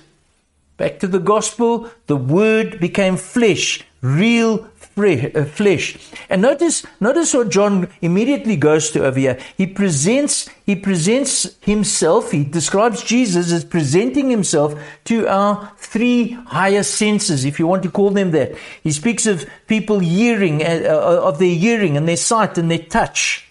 Back 0.78 0.98
to 1.00 1.06
the 1.06 1.18
gospel, 1.18 1.90
the 2.06 2.16
word 2.16 2.80
became 2.80 3.18
flesh, 3.18 3.84
real 4.02 4.68
uh, 4.96 5.44
flesh. 5.44 5.96
And 6.28 6.42
notice, 6.42 6.84
notice 7.00 7.32
what 7.32 7.48
John 7.48 7.88
immediately 8.02 8.56
goes 8.56 8.90
to 8.90 9.04
over 9.04 9.18
here. 9.18 9.38
He 9.56 9.66
presents, 9.66 10.50
he 10.66 10.76
presents 10.76 11.56
himself, 11.60 12.32
he 12.32 12.44
describes 12.44 13.02
Jesus 13.02 13.52
as 13.52 13.64
presenting 13.64 14.28
himself 14.28 14.74
to 15.04 15.26
our 15.28 15.72
three 15.78 16.32
higher 16.32 16.82
senses, 16.82 17.44
if 17.44 17.58
you 17.58 17.66
want 17.66 17.84
to 17.84 17.90
call 17.90 18.10
them 18.10 18.32
that. 18.32 18.54
He 18.82 18.90
speaks 18.90 19.24
of 19.24 19.48
people 19.68 20.00
hearing, 20.00 20.62
uh, 20.62 20.82
uh, 20.84 21.20
of 21.22 21.38
their 21.38 21.54
hearing 21.54 21.96
and 21.96 22.06
their 22.06 22.16
sight 22.16 22.58
and 22.58 22.70
their 22.70 22.78
touch. 22.78 23.48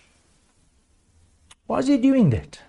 Why 1.66 1.80
is 1.80 1.88
he 1.88 1.98
doing 1.98 2.30
that? 2.32 2.60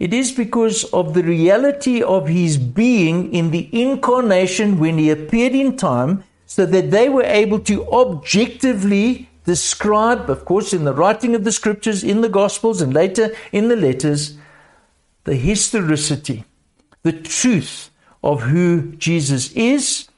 It 0.00 0.12
is 0.12 0.32
because 0.32 0.84
of 0.84 1.14
the 1.14 1.22
reality 1.22 2.02
of 2.02 2.26
his 2.26 2.56
being 2.56 3.32
in 3.32 3.52
the 3.52 3.68
incarnation 3.70 4.80
when 4.80 4.98
he 4.98 5.10
appeared 5.10 5.54
in 5.54 5.76
time 5.76 6.24
so 6.50 6.66
that 6.66 6.90
they 6.90 7.08
were 7.08 7.22
able 7.22 7.60
to 7.60 7.86
objectively 7.92 9.30
describe, 9.44 10.28
of 10.28 10.44
course, 10.44 10.72
in 10.72 10.82
the 10.82 10.92
writing 10.92 11.36
of 11.36 11.44
the 11.44 11.52
scriptures, 11.52 12.02
in 12.02 12.22
the 12.22 12.28
gospels, 12.28 12.82
and 12.82 12.92
later 12.92 13.32
in 13.52 13.68
the 13.68 13.76
letters, 13.76 14.36
the 15.22 15.36
historicity, 15.36 16.42
the 17.04 17.12
truth 17.12 17.90
of 18.24 18.42
who 18.42 18.90
Jesus 18.96 19.52
is 19.52 20.08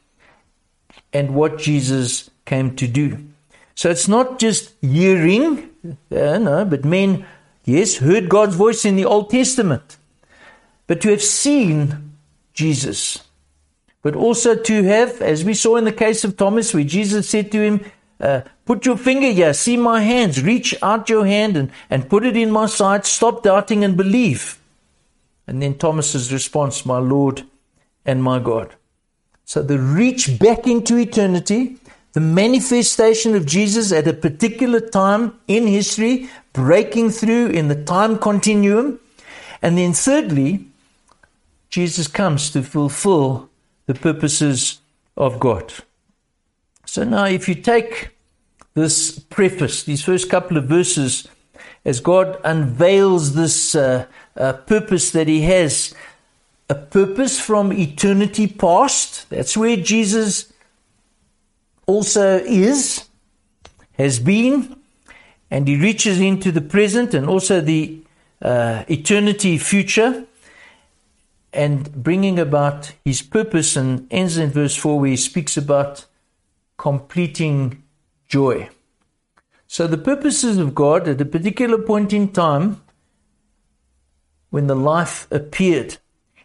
and 1.13 1.35
what 1.35 1.59
Jesus 1.59 2.31
came 2.47 2.75
to 2.77 2.89
do. 2.89 3.19
So 3.75 3.91
it's 3.91 4.09
not 4.09 4.39
just 4.39 4.73
hearing, 4.81 5.69
uh, 6.11 6.39
no, 6.39 6.65
but 6.65 6.87
men, 6.87 7.27
yes, 7.67 7.99
heard 7.99 8.31
God's 8.31 8.57
voice 8.57 8.87
in 8.87 8.97
the 8.97 9.05
Old 9.05 9.29
Testament, 9.29 9.99
but 10.87 11.03
to 11.03 11.11
have 11.11 11.23
seen 11.23 12.15
Jesus 12.55 13.21
but 14.03 14.17
also 14.17 14.57
to 14.57 14.83
have, 14.83 15.23
as 15.23 15.45
we 15.45 15.55
saw 15.55 15.77
in 15.77 15.85
the 15.85 15.93
case 15.93 16.25
of 16.25 16.37
Thomas, 16.37 16.75
where 16.75 16.85
Jesus 16.85 17.29
said 17.29 17.53
to 17.53 17.63
him, 17.63 17.81
uh, 18.21 18.43
Put 18.65 18.87
your 18.87 18.97
finger 18.97 19.31
here, 19.31 19.55
see 19.55 19.77
my 19.77 20.03
hands, 20.03 20.43
reach 20.43 20.75
out 20.83 21.09
your 21.09 21.27
hand 21.27 21.57
and, 21.57 21.71
and 21.91 22.09
put 22.09 22.25
it 22.25 22.37
in 22.37 22.51
my 22.51 22.67
side, 22.67 23.07
stop 23.07 23.43
doubting 23.43 23.85
and 23.85 23.97
believe. 23.97 24.59
And 25.47 25.61
then 25.61 25.75
Thomas's 25.75 26.33
response, 26.33 26.87
My 26.87 26.99
Lord 26.99 27.43
and 28.05 28.23
my 28.23 28.39
God. 28.39 28.75
So 29.45 29.63
the 29.63 29.79
reach 29.79 30.39
back 30.39 30.67
into 30.67 30.97
eternity, 30.97 31.77
the 32.13 32.21
manifestation 32.21 33.35
of 33.35 33.47
Jesus 33.47 33.93
at 33.93 34.07
a 34.07 34.13
particular 34.13 34.81
time 34.81 35.39
in 35.49 35.67
history, 35.67 36.29
breaking 36.53 37.11
through 37.11 37.49
in 37.49 37.69
the 37.69 37.83
time 37.85 38.19
continuum. 38.19 39.01
And 39.61 39.77
then 39.77 39.93
thirdly, 39.93 40.67
Jesus 41.71 42.07
comes 42.07 42.51
to 42.51 42.63
fulfill 42.63 43.49
the 43.93 44.01
purposes 44.01 44.81
of 45.17 45.39
God. 45.39 45.73
So 46.87 47.05
now, 47.05 47.27
if 47.27 47.49
you 47.49 47.55
take 47.55 48.11
this 48.75 49.19
preface, 49.19 49.85
these 49.85 50.03
first 50.03 50.31
couple 50.31 50.57
of 50.57 50.65
verses, 50.65 51.29
as 51.85 52.01
God 52.01 52.39
unveils 52.45 53.35
this 53.35 53.75
uh, 53.75 54.07
uh, 54.37 54.55
purpose 54.55 55.11
that 55.11 55.29
He 55.29 55.43
has 55.43 55.95
a 56.69 56.75
purpose 56.75 57.39
from 57.39 57.73
eternity 57.73 58.47
past. 58.47 59.29
That's 59.29 59.57
where 59.57 59.77
Jesus 59.77 60.53
also 61.87 62.39
is, 62.39 63.05
has 63.99 64.19
been, 64.19 64.77
and 65.51 65.69
he 65.69 65.77
reaches 65.77 66.19
into 66.19 66.51
the 66.51 66.63
present 66.63 67.13
and 67.13 67.29
also 67.29 67.61
the 67.61 68.01
uh, 68.41 68.85
eternity 68.89 69.59
future 69.59 70.25
and 71.53 71.93
bringing 71.93 72.39
about 72.39 72.93
his 73.05 73.23
purpose 73.23 73.77
and 73.77 74.07
ends 74.11 74.37
in 74.37 74.51
verse 74.51 74.75
4 74.75 75.01
where 75.01 75.11
he 75.11 75.17
speaks 75.17 75.57
about 75.57 76.07
completing 76.79 77.83
joy. 78.29 78.69
So 79.67 79.87
the 79.87 79.99
purposes 79.99 80.59
of 80.59 80.75
God 80.75 81.09
at 81.09 81.21
a 81.21 81.25
particular 81.25 81.79
point 81.79 82.13
in 82.13 82.33
time 82.33 82.83
when 84.51 84.67
the 84.67 84.77
life 84.77 85.27
appeared, 85.31 85.97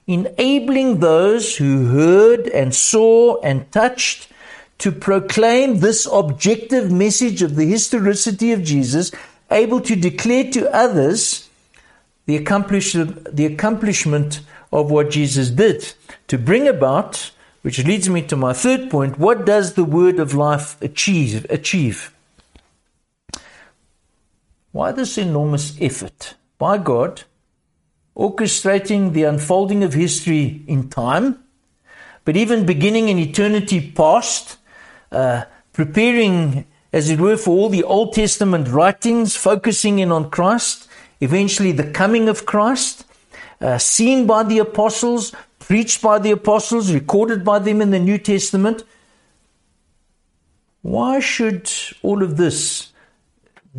enabling 0.07 0.99
those 0.99 1.57
who 1.57 1.87
heard 1.87 2.47
and 2.47 2.73
saw 2.73 3.39
and 3.41 3.69
touched 3.71 4.29
to 4.77 4.91
proclaim 4.91 5.79
this 5.79 6.07
objective 6.11 6.91
message 6.91 7.41
of 7.41 7.55
the 7.55 7.65
historicity 7.65 8.51
of 8.53 8.63
Jesus, 8.63 9.11
able 9.51 9.81
to 9.81 9.95
declare 9.95 10.49
to 10.51 10.73
others 10.73 11.49
the, 12.27 12.37
the 13.33 13.45
accomplishment 13.45 14.41
of 14.71 14.91
what 14.91 15.12
Jesus 15.12 15.49
did 15.49 15.93
to 16.27 16.38
bring 16.38 16.67
about, 16.67 17.32
which 17.62 17.86
leads 17.86 18.10
me 18.10 18.21
to 18.23 18.36
my 18.36 18.53
third 18.53 18.89
point, 18.89 19.19
what 19.19 19.45
does 19.45 19.73
the 19.73 19.84
word 19.84 20.19
of 20.19 20.34
life 20.34 20.82
achieve? 20.82 21.45
achieve? 21.49 22.13
Why 24.71 24.91
this 24.91 25.17
enormous 25.17 25.77
effort 25.82 26.36
by 26.58 26.77
God 26.77 27.23
orchestrating 28.17 29.13
the 29.13 29.23
unfolding 29.23 29.84
of 29.84 29.93
history 29.93 30.63
in 30.67 30.89
time, 30.89 31.43
but 32.25 32.36
even 32.36 32.65
beginning 32.65 33.10
in 33.10 33.19
eternity 33.19 33.91
past, 33.91 34.58
uh, 35.12 35.43
preparing, 35.71 36.65
as 36.91 37.10
it 37.10 37.19
were, 37.19 37.38
for 37.38 37.51
all 37.51 37.69
the 37.69 37.84
Old 37.84 38.13
Testament 38.13 38.67
writings, 38.67 39.36
focusing 39.36 39.99
in 39.99 40.12
on 40.12 40.32
Christ, 40.32 40.89
eventually 41.21 41.71
the 41.71 41.91
coming 41.91 42.27
of 42.27 42.45
Christ, 42.45 43.06
uh, 43.61 43.77
seen 43.77 44.25
by 44.27 44.43
the 44.43 44.59
apostles, 44.59 45.33
preached 45.59 46.01
by 46.01 46.19
the 46.19 46.31
apostles, 46.31 46.93
recorded 46.93 47.43
by 47.43 47.59
them 47.59 47.81
in 47.81 47.91
the 47.91 47.99
New 47.99 48.17
Testament. 48.17 48.83
Why 50.81 51.19
should 51.19 51.71
all 52.01 52.23
of 52.23 52.37
this 52.37 52.91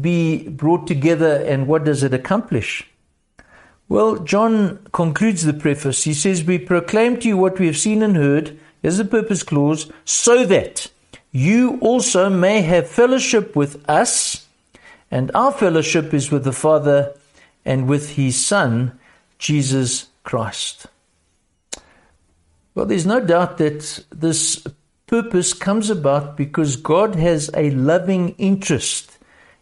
be 0.00 0.48
brought 0.48 0.86
together 0.86 1.36
and 1.36 1.66
what 1.66 1.84
does 1.84 2.02
it 2.02 2.12
accomplish? 2.12 2.86
Well, 3.88 4.16
John 4.16 4.86
concludes 4.92 5.44
the 5.44 5.54
preface. 5.54 6.04
He 6.04 6.12
says, 6.12 6.44
We 6.44 6.58
proclaim 6.58 7.18
to 7.20 7.28
you 7.28 7.36
what 7.36 7.58
we 7.58 7.66
have 7.66 7.78
seen 7.78 8.02
and 8.02 8.16
heard, 8.16 8.58
as 8.82 8.98
a 8.98 9.04
purpose 9.04 9.42
clause, 9.42 9.90
so 10.04 10.44
that 10.44 10.88
you 11.32 11.78
also 11.80 12.28
may 12.28 12.60
have 12.62 12.88
fellowship 12.88 13.56
with 13.56 13.88
us, 13.88 14.46
and 15.10 15.30
our 15.34 15.52
fellowship 15.52 16.12
is 16.12 16.30
with 16.30 16.44
the 16.44 16.52
Father 16.52 17.14
and 17.64 17.88
with 17.88 18.10
his 18.10 18.44
Son, 18.44 18.97
Jesus 19.38 20.08
Christ. 20.24 20.86
Well, 22.74 22.86
there's 22.86 23.06
no 23.06 23.20
doubt 23.20 23.58
that 23.58 24.04
this 24.10 24.64
purpose 25.06 25.52
comes 25.54 25.90
about 25.90 26.36
because 26.36 26.76
God 26.76 27.16
has 27.16 27.50
a 27.54 27.70
loving 27.70 28.34
interest 28.38 29.18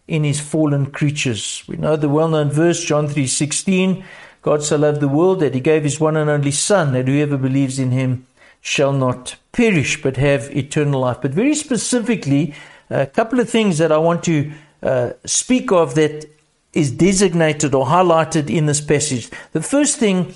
in 0.06 0.24
his 0.24 0.40
fallen 0.40 0.86
creatures. 0.86 1.64
We 1.66 1.76
know 1.76 1.96
the 1.96 2.08
well-known 2.08 2.50
verse 2.50 2.84
John 2.84 3.08
3:16, 3.08 4.04
God 4.42 4.62
so 4.62 4.76
loved 4.76 5.00
the 5.00 5.08
world 5.08 5.40
that 5.40 5.54
he 5.54 5.60
gave 5.60 5.82
his 5.82 5.98
one 5.98 6.16
and 6.16 6.30
only 6.30 6.50
son 6.50 6.92
that 6.92 7.08
whoever 7.08 7.36
believes 7.36 7.78
in 7.78 7.90
him 7.90 8.26
shall 8.60 8.92
not 8.92 9.36
perish 9.52 10.02
but 10.02 10.16
have 10.16 10.54
eternal 10.56 11.00
life. 11.00 11.18
But 11.20 11.32
very 11.32 11.54
specifically, 11.54 12.54
a 12.90 13.06
couple 13.06 13.40
of 13.40 13.50
things 13.50 13.78
that 13.78 13.90
I 13.90 13.98
want 13.98 14.22
to 14.24 14.52
uh, 14.82 15.10
speak 15.24 15.72
of 15.72 15.94
that 15.94 16.26
is 16.72 16.90
designated 16.90 17.74
or 17.74 17.86
highlighted 17.86 18.50
in 18.50 18.66
this 18.66 18.80
passage. 18.80 19.30
The 19.52 19.62
first 19.62 19.98
thing, 19.98 20.34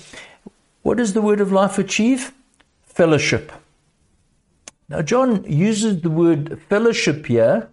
what 0.81 0.97
does 0.97 1.13
the 1.13 1.21
word 1.21 1.41
of 1.41 1.51
life 1.51 1.77
achieve? 1.77 2.33
Fellowship. 2.83 3.51
Now, 4.89 5.01
John 5.01 5.43
uses 5.45 6.01
the 6.01 6.09
word 6.09 6.61
fellowship 6.67 7.25
here 7.25 7.69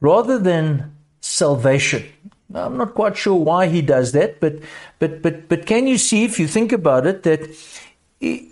rather 0.00 0.38
than 0.38 0.94
salvation. 1.20 2.04
Now, 2.48 2.66
I'm 2.66 2.76
not 2.76 2.94
quite 2.94 3.16
sure 3.16 3.34
why 3.34 3.66
he 3.66 3.82
does 3.82 4.12
that, 4.12 4.40
but, 4.40 4.60
but, 4.98 5.22
but, 5.22 5.48
but 5.48 5.66
can 5.66 5.86
you 5.86 5.98
see, 5.98 6.24
if 6.24 6.38
you 6.38 6.46
think 6.46 6.72
about 6.72 7.06
it, 7.06 7.22
that 7.22 7.54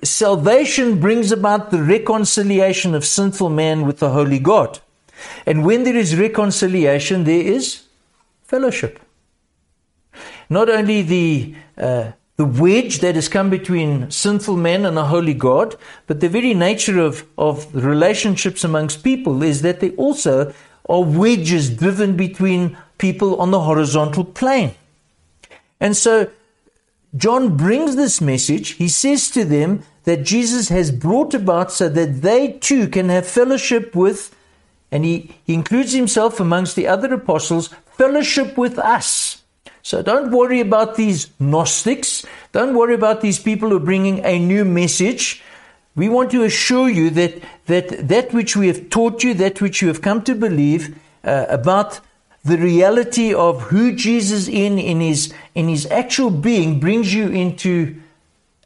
salvation 0.03 1.01
brings 1.01 1.33
about 1.33 1.71
the 1.71 1.83
reconciliation 1.83 2.95
of 2.95 3.05
sinful 3.05 3.51
man 3.51 3.87
with 3.87 3.99
the 3.99 4.11
holy 4.11 4.39
God. 4.39 4.81
And 5.47 5.65
when 5.65 5.85
there 5.85 5.97
is 5.97 6.17
reconciliation, 6.17 7.25
there 7.25 7.41
is 7.41 7.85
fellowship. 8.43 9.01
Not 10.49 10.69
only 10.69 11.03
the 11.03 11.55
uh, 11.77 12.13
the 12.37 12.45
wedge 12.45 12.99
that 12.99 13.15
has 13.15 13.29
come 13.29 13.49
between 13.49 14.11
sinful 14.11 14.57
men 14.57 14.85
and 14.85 14.99
a 14.99 15.05
holy 15.05 15.35
God, 15.35 15.77
but 16.07 16.19
the 16.19 16.29
very 16.29 16.53
nature 16.53 16.99
of, 16.99 17.25
of 17.39 17.73
relationships 17.73 18.65
amongst 18.65 19.05
people 19.05 19.43
is 19.43 19.63
that 19.63 19.79
they 19.79 19.91
also 19.93 20.53
are 20.89 21.03
wedges 21.03 21.71
driven 21.71 22.17
between 22.17 22.77
people 22.99 23.41
on 23.41 23.53
the 23.53 23.61
horizontal 23.61 24.25
plane. 24.25 24.75
And 25.79 25.97
so 25.97 26.29
John 27.17 27.57
brings 27.57 27.95
this 27.95 28.21
message. 28.21 28.71
He 28.71 28.89
says 28.89 29.31
to 29.31 29.45
them 29.45 29.85
that 30.03 30.25
Jesus 30.25 30.69
has 30.71 30.91
brought 30.91 31.35
about 31.35 31.71
so 31.71 31.89
that 31.89 32.23
they 32.23 32.53
too 32.53 32.89
can 32.89 33.11
have 33.11 33.27
fellowship 33.27 33.95
with, 33.95 34.35
and 34.91 35.05
he, 35.05 35.37
he 35.45 35.55
includes 35.55 35.93
himself 35.93 36.41
amongst 36.41 36.75
the 36.75 36.89
other 36.89 37.15
apostles, 37.15 37.69
fellowship 37.97 38.59
with 38.59 38.79
us. 38.79 39.34
So 39.85 40.01
don't 40.01 40.31
worry 40.31 40.61
about 40.61 40.97
these 40.97 41.29
Gnostics. 41.39 42.25
Don't 42.53 42.75
worry 42.75 42.95
about 42.95 43.21
these 43.21 43.39
people 43.39 43.69
who 43.69 43.77
are 43.77 43.81
bringing 43.81 44.25
a 44.25 44.39
new 44.39 44.65
message. 44.65 45.43
We 45.95 46.09
want 46.09 46.31
to 46.31 46.43
assure 46.43 46.89
you 46.89 47.11
that 47.11 47.43
that, 47.67 48.09
that 48.09 48.33
which 48.33 48.57
we 48.57 48.67
have 48.69 48.89
taught 48.89 49.23
you, 49.23 49.35
that 49.35 49.61
which 49.61 49.83
you 49.83 49.89
have 49.89 50.01
come 50.01 50.23
to 50.23 50.35
believe 50.35 50.99
uh, 51.23 51.45
about 51.51 52.01
the 52.47 52.57
reality 52.57 53.35
of 53.35 53.61
who 53.65 53.95
Jesus 53.95 54.49
in 54.49 54.79
in 54.79 55.01
his 55.01 55.35
in 55.55 55.69
his 55.69 55.85
actual 55.91 56.31
being 56.31 56.81
brings 56.81 57.13
you 57.13 57.29
into 57.29 58.01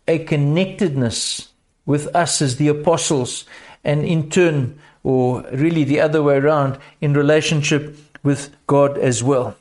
a 0.07 0.21
connectedness 0.21 1.49
with 1.85 2.15
us 2.15 2.41
as 2.41 2.57
the 2.57 2.69
apostles 2.69 3.45
and 3.83 4.05
in 4.05 4.31
turn 4.31 4.79
or 5.03 5.43
really 5.53 5.83
the 5.83 5.99
other 5.99 6.23
way 6.23 6.37
around 6.37 6.79
in 7.01 7.13
relationship 7.13 7.97
with 8.23 8.55
God 8.69 8.97
as 8.97 9.25
well. 9.25 9.57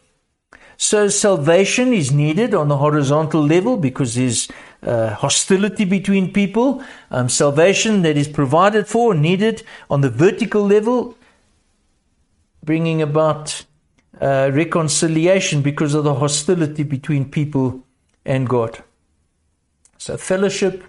So 0.78 1.08
salvation 1.10 1.92
is 1.92 2.12
needed 2.12 2.54
on 2.54 2.68
the 2.68 2.78
horizontal 2.78 3.42
level 3.42 3.78
because 3.78 4.14
there's 4.14 4.48
uh, 4.84 5.10
hostility 5.10 5.86
between 5.86 6.32
people. 6.32 6.84
Um, 7.10 7.30
salvation 7.30 8.04
that 8.04 8.16
is 8.16 8.28
provided 8.28 8.88
for, 8.88 9.16
needed 9.16 9.64
on 9.90 10.02
the 10.02 10.10
vertical 10.10 10.62
level, 10.62 11.18
bringing 12.64 13.02
about 13.02 13.66
uh, 14.22 14.52
reconciliation 14.54 15.64
because 15.64 15.96
of 15.96 16.04
the 16.04 16.14
hostility 16.14 16.84
between 16.84 17.30
people 17.30 17.84
and 18.24 18.48
God. 18.48 18.84
So 19.98 20.16
fellowship 20.16 20.84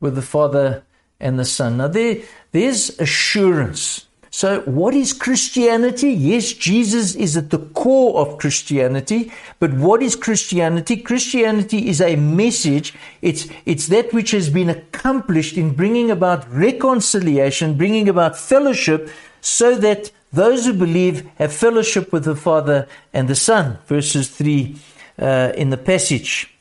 with 0.00 0.14
the 0.14 0.22
Father 0.22 0.84
and 1.20 1.38
the 1.38 1.44
Son. 1.44 1.76
Now 1.76 1.88
there, 1.88 2.22
there's 2.52 2.98
assurance 2.98 4.07
so, 4.38 4.60
what 4.60 4.94
is 4.94 5.12
Christianity? 5.12 6.10
Yes, 6.12 6.52
Jesus 6.52 7.16
is 7.16 7.36
at 7.36 7.50
the 7.50 7.58
core 7.58 8.20
of 8.20 8.38
Christianity, 8.38 9.32
but 9.58 9.72
what 9.72 10.00
is 10.00 10.14
Christianity? 10.14 10.98
Christianity 10.98 11.88
is 11.88 12.00
a 12.00 12.14
message. 12.14 12.94
It's, 13.20 13.48
it's 13.66 13.88
that 13.88 14.12
which 14.12 14.30
has 14.30 14.48
been 14.48 14.70
accomplished 14.70 15.56
in 15.56 15.74
bringing 15.74 16.08
about 16.08 16.48
reconciliation, 16.52 17.76
bringing 17.76 18.08
about 18.08 18.38
fellowship, 18.38 19.10
so 19.40 19.74
that 19.74 20.12
those 20.32 20.66
who 20.66 20.72
believe 20.72 21.28
have 21.38 21.52
fellowship 21.52 22.12
with 22.12 22.22
the 22.22 22.36
Father 22.36 22.86
and 23.12 23.26
the 23.26 23.34
Son. 23.34 23.78
Verses 23.88 24.30
3 24.30 24.76
uh, 25.18 25.50
in 25.56 25.70
the 25.70 25.76
passage. 25.76 26.54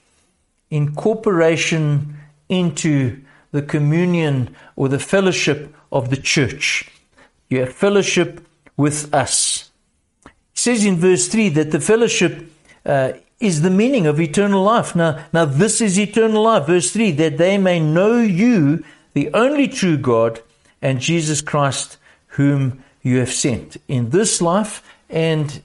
Incorporation 0.71 2.15
into 2.49 3.21
the 3.51 3.61
communion 3.61 4.55
or 4.75 4.89
the 4.89 4.97
fellowship 4.97 5.75
of 5.91 6.09
the 6.09 6.17
church. 6.17 6.91
You 7.49 7.61
have 7.61 7.73
fellowship 7.73 8.45
with 8.75 9.13
us. 9.13 9.71
He 10.25 10.31
says 10.53 10.85
in 10.85 10.97
verse 10.97 11.27
3 11.27 11.49
that 11.49 11.71
the 11.71 11.79
fellowship 11.79 12.51
uh, 12.85 13.13
is 13.39 13.61
the 13.61 13.69
meaning 13.69 14.07
of 14.07 14.19
eternal 14.19 14.63
life. 14.63 14.95
Now, 14.95 15.25
now, 15.31 15.45
this 15.45 15.81
is 15.81 15.99
eternal 15.99 16.43
life. 16.43 16.67
Verse 16.67 16.91
3 16.91 17.11
that 17.11 17.37
they 17.37 17.57
may 17.57 17.79
know 17.79 18.19
you, 18.19 18.83
the 19.13 19.29
only 19.33 19.67
true 19.67 19.97
God, 19.97 20.41
and 20.81 20.99
Jesus 20.99 21.41
Christ, 21.41 21.97
whom 22.27 22.83
you 23.01 23.17
have 23.19 23.31
sent 23.31 23.77
in 23.87 24.09
this 24.09 24.41
life 24.41 24.83
and 25.09 25.63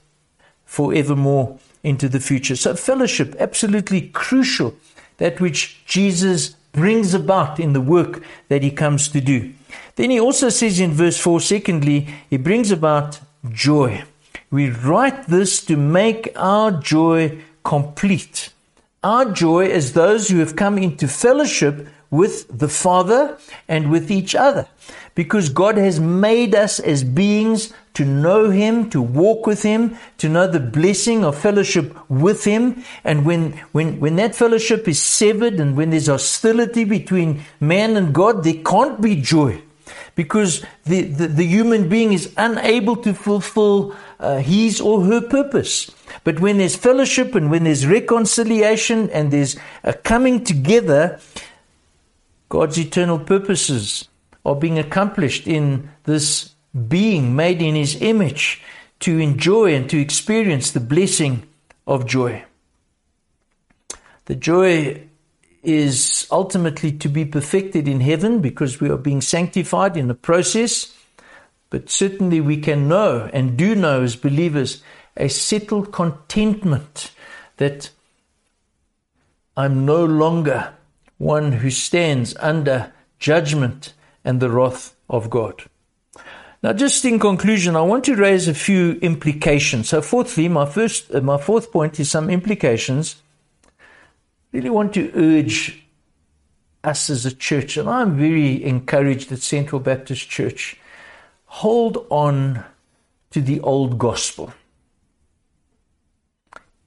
forevermore 0.65 1.59
into 1.83 2.07
the 2.07 2.19
future. 2.19 2.55
So, 2.55 2.75
fellowship, 2.75 3.35
absolutely 3.39 4.09
crucial. 4.09 4.75
That 5.17 5.39
which 5.39 5.85
Jesus 5.85 6.55
brings 6.73 7.13
about 7.13 7.59
in 7.59 7.73
the 7.73 7.81
work 7.81 8.21
that 8.49 8.63
he 8.63 8.71
comes 8.71 9.07
to 9.07 9.21
do. 9.21 9.53
Then 9.95 10.09
he 10.09 10.19
also 10.19 10.49
says 10.49 10.79
in 10.79 10.91
verse 10.91 11.17
4, 11.17 11.39
secondly, 11.39 12.07
he 12.29 12.37
brings 12.37 12.71
about 12.71 13.19
joy. 13.51 14.03
We 14.51 14.69
write 14.69 15.27
this 15.27 15.63
to 15.65 15.77
make 15.77 16.33
our 16.35 16.71
joy 16.71 17.39
complete. 17.63 18.49
Our 19.03 19.31
joy 19.31 19.67
as 19.67 19.93
those 19.93 20.29
who 20.29 20.39
have 20.39 20.55
come 20.55 20.77
into 20.77 21.07
fellowship 21.07 21.87
with 22.09 22.47
the 22.55 22.69
Father 22.69 23.37
and 23.67 23.89
with 23.89 24.11
each 24.11 24.35
other. 24.35 24.67
Because 25.15 25.49
God 25.49 25.77
has 25.77 25.99
made 25.99 26.53
us 26.55 26.79
as 26.79 27.03
beings 27.03 27.73
to 27.95 28.05
know 28.05 28.49
Him, 28.49 28.89
to 28.91 29.01
walk 29.01 29.47
with 29.47 29.63
Him, 29.63 29.97
to 30.19 30.29
know 30.29 30.47
the 30.47 30.59
blessing 30.59 31.25
of 31.25 31.37
fellowship 31.37 31.97
with 32.09 32.45
Him. 32.45 32.83
And 33.03 33.25
when, 33.25 33.53
when, 33.71 33.99
when 33.99 34.15
that 34.17 34.35
fellowship 34.35 34.87
is 34.87 35.01
severed 35.01 35.55
and 35.55 35.75
when 35.75 35.89
there's 35.89 36.07
hostility 36.07 36.83
between 36.83 37.41
man 37.59 37.97
and 37.97 38.13
God, 38.13 38.43
there 38.43 38.61
can't 38.63 39.01
be 39.01 39.19
joy. 39.19 39.61
Because 40.15 40.63
the, 40.85 41.01
the, 41.01 41.27
the 41.27 41.45
human 41.45 41.89
being 41.89 42.13
is 42.13 42.31
unable 42.37 42.95
to 42.97 43.13
fulfill 43.13 43.95
uh, 44.23 44.37
his 44.37 44.79
or 44.79 45.03
her 45.03 45.21
purpose. 45.21 45.91
But 46.23 46.39
when 46.39 46.57
there's 46.57 46.75
fellowship 46.75 47.35
and 47.35 47.51
when 47.51 47.65
there's 47.65 47.85
reconciliation 47.85 49.09
and 49.09 49.31
there's 49.31 49.57
a 49.83 49.93
coming 49.93 50.43
together, 50.43 51.19
God's 52.49 52.79
eternal 52.79 53.19
purposes 53.19 54.07
are 54.45 54.55
being 54.55 54.79
accomplished 54.79 55.47
in 55.47 55.89
this 56.05 56.53
being 56.87 57.35
made 57.35 57.61
in 57.61 57.75
His 57.75 58.01
image 58.01 58.61
to 59.01 59.19
enjoy 59.19 59.73
and 59.75 59.89
to 59.89 59.99
experience 59.99 60.71
the 60.71 60.79
blessing 60.79 61.43
of 61.85 62.07
joy. 62.07 62.43
The 64.25 64.35
joy 64.35 65.03
is 65.63 66.27
ultimately 66.31 66.91
to 66.91 67.09
be 67.09 67.25
perfected 67.25 67.87
in 67.87 67.99
heaven 68.01 68.39
because 68.39 68.79
we 68.79 68.89
are 68.89 68.97
being 68.97 69.21
sanctified 69.21 69.97
in 69.97 70.07
the 70.07 70.13
process. 70.13 70.95
But 71.73 71.89
certainly 71.89 72.39
we 72.39 72.57
can 72.57 72.87
know 72.87 73.31
and 73.33 73.57
do 73.57 73.73
know 73.73 74.03
as 74.03 74.15
believers 74.15 74.83
a 75.17 75.27
settled 75.27 75.91
contentment 75.91 77.09
that 77.57 77.89
I'm 79.57 79.83
no 79.83 80.05
longer 80.05 80.75
one 81.17 81.51
who 81.51 81.71
stands 81.71 82.35
under 82.39 82.93
judgment 83.17 83.95
and 84.23 84.39
the 84.39 84.51
wrath 84.51 84.93
of 85.09 85.31
God. 85.31 85.63
Now, 86.61 86.73
just 86.73 87.03
in 87.05 87.17
conclusion, 87.17 87.75
I 87.75 87.81
want 87.81 88.03
to 88.03 88.15
raise 88.15 88.47
a 88.47 88.53
few 88.53 88.99
implications. 89.01 89.89
So, 89.89 90.03
fourthly, 90.03 90.47
my 90.47 90.67
first, 90.67 91.11
uh, 91.11 91.21
my 91.21 91.39
fourth 91.39 91.71
point 91.71 91.99
is 91.99 92.07
some 92.07 92.29
implications. 92.29 93.15
Really 94.51 94.69
want 94.69 94.93
to 94.93 95.11
urge 95.15 95.83
us 96.83 97.09
as 97.09 97.25
a 97.25 97.33
church, 97.33 97.77
and 97.77 97.89
I'm 97.89 98.15
very 98.15 98.63
encouraged 98.63 99.31
at 99.31 99.39
Central 99.39 99.81
Baptist 99.81 100.29
Church, 100.29 100.77
hold 101.61 102.07
on 102.09 102.65
to 103.29 103.39
the 103.39 103.59
old 103.59 103.99
gospel. 103.99 104.51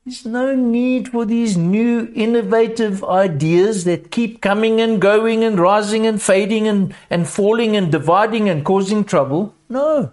There's 0.04 0.26
no 0.26 0.56
need 0.56 1.08
for 1.10 1.24
these 1.24 1.56
new 1.56 2.12
innovative 2.14 3.04
ideas 3.04 3.84
that 3.84 4.10
keep 4.10 4.40
coming 4.40 4.80
and 4.80 5.00
going 5.00 5.44
and 5.44 5.58
rising 5.58 6.04
and 6.06 6.20
fading 6.20 6.66
and, 6.66 6.94
and 7.10 7.28
falling 7.28 7.76
and 7.76 7.92
dividing 7.92 8.48
and 8.48 8.64
causing 8.64 9.04
trouble. 9.04 9.54
No. 9.68 10.12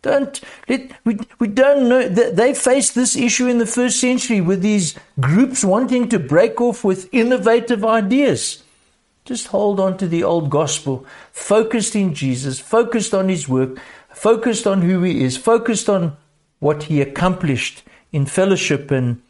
Don't 0.00 0.40
let, 0.68 0.92
we, 1.04 1.18
we 1.38 1.48
don't 1.48 1.88
know 1.88 2.08
they 2.08 2.54
faced 2.54 2.94
this 2.94 3.14
issue 3.16 3.46
in 3.46 3.58
the 3.58 3.66
first 3.66 4.00
century 4.00 4.40
with 4.40 4.62
these 4.62 4.94
groups 5.20 5.64
wanting 5.64 6.08
to 6.10 6.18
break 6.18 6.60
off 6.60 6.82
with 6.82 7.12
innovative 7.12 7.84
ideas. 7.84 8.62
Just 9.26 9.48
hold 9.48 9.80
on 9.80 9.96
to 9.98 10.06
the 10.06 10.22
old 10.22 10.50
gospel, 10.50 11.04
focused 11.32 11.96
in 11.96 12.14
Jesus, 12.14 12.60
focused 12.60 13.12
on 13.12 13.28
his 13.28 13.48
work, 13.48 13.76
focused 14.08 14.68
on 14.68 14.82
who 14.82 15.02
he 15.02 15.24
is, 15.24 15.36
focused 15.36 15.88
on 15.88 16.16
what 16.60 16.84
he 16.84 17.00
accomplished 17.00 17.82
in 18.12 18.24
fellowship 18.24 18.92
and 18.92 19.20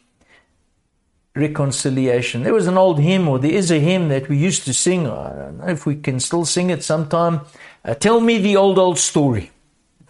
reconciliation. 1.35 2.43
There 2.43 2.53
was 2.53 2.67
an 2.67 2.77
old 2.77 2.99
hymn, 2.99 3.27
or 3.27 3.39
there 3.39 3.51
is 3.51 3.71
a 3.71 3.79
hymn 3.79 4.09
that 4.09 4.29
we 4.29 4.37
used 4.37 4.65
to 4.65 4.73
sing. 4.73 5.07
I 5.07 5.29
don't 5.29 5.57
know 5.57 5.67
if 5.67 5.87
we 5.87 5.95
can 5.95 6.19
still 6.19 6.45
sing 6.45 6.69
it 6.69 6.83
sometime. 6.83 7.41
Uh, 7.83 7.95
Tell 7.95 8.19
me 8.21 8.37
the 8.37 8.55
old, 8.55 8.77
old 8.77 8.99
story. 8.99 9.49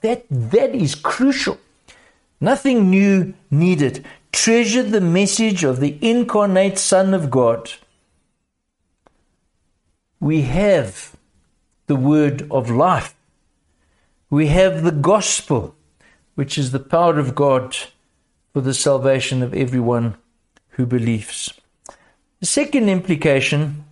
That, 0.02 0.26
that 0.30 0.76
is 0.76 0.96
crucial. 0.96 1.60
Nothing 2.42 2.90
new 2.90 3.34
needed. 3.50 4.06
Treasure 4.34 4.84
the 4.84 5.02
message 5.02 5.64
of 5.64 5.80
the 5.80 5.98
incarnate 6.02 6.78
Son 6.78 7.14
of 7.14 7.32
God. 7.32 7.72
We 10.20 10.42
have 10.44 11.16
the 11.88 11.96
word 11.96 12.48
of 12.52 12.70
life. 12.70 13.16
We 14.30 14.48
have 14.48 14.84
the 14.84 14.92
gospel, 14.92 15.76
which 16.36 16.58
is 16.58 16.72
the 16.72 16.80
power 16.80 17.18
of 17.18 17.36
God 17.36 17.76
for 18.54 18.62
the 18.62 18.74
salvation 18.74 19.42
of 19.42 19.54
everyone 19.54 20.18
who 20.72 20.86
believes. 20.86 21.54
The 22.40 22.46
second 22.46 22.90
implication, 22.90 23.86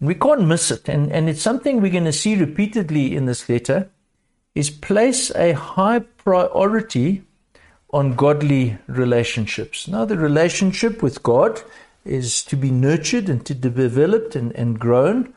we 0.00 0.14
can't 0.14 0.46
miss 0.46 0.70
it, 0.70 0.88
and, 0.88 1.12
and 1.12 1.28
it's 1.28 1.42
something 1.42 1.80
we're 1.80 1.92
going 1.92 2.04
to 2.04 2.12
see 2.12 2.36
repeatedly 2.36 3.14
in 3.14 3.26
this 3.26 3.48
letter, 3.48 3.88
is 4.54 4.70
place 4.70 5.30
a 5.34 5.52
high 5.52 5.98
priority 5.98 7.22
on 7.90 8.14
godly 8.14 8.78
relationships. 8.86 9.86
Now, 9.86 10.04
the 10.04 10.18
relationship 10.18 11.02
with 11.02 11.22
God 11.22 11.62
is 12.04 12.42
to 12.44 12.56
be 12.56 12.70
nurtured 12.70 13.28
and 13.28 13.44
to 13.46 13.54
be 13.54 13.60
developed 13.60 14.34
and, 14.34 14.52
and 14.52 14.78
grown, 14.78 15.34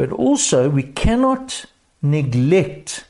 but 0.00 0.12
also 0.12 0.70
we 0.70 0.82
cannot 0.82 1.66
neglect 2.00 3.04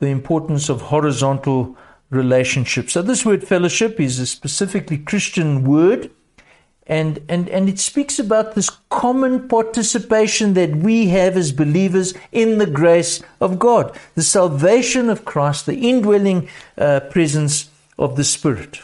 the 0.00 0.08
importance 0.08 0.68
of 0.68 0.82
horizontal 0.82 1.74
relationship. 2.10 2.90
So 2.90 3.00
this 3.00 3.24
word 3.24 3.42
fellowship 3.42 3.98
is 3.98 4.18
a 4.18 4.26
specifically 4.26 4.98
Christian 4.98 5.64
word. 5.64 6.10
And, 6.86 7.20
and, 7.30 7.48
and 7.48 7.70
it 7.70 7.78
speaks 7.78 8.18
about 8.18 8.54
this 8.54 8.68
common 8.90 9.48
participation 9.48 10.52
that 10.52 10.76
we 10.76 11.08
have 11.08 11.38
as 11.38 11.52
believers 11.52 12.12
in 12.32 12.58
the 12.58 12.66
grace 12.66 13.22
of 13.40 13.58
God, 13.58 13.98
the 14.14 14.22
salvation 14.22 15.08
of 15.08 15.24
Christ, 15.24 15.64
the 15.64 15.88
indwelling 15.88 16.50
uh, 16.76 17.00
presence 17.00 17.70
of 17.98 18.16
the 18.16 18.24
Spirit. 18.24 18.80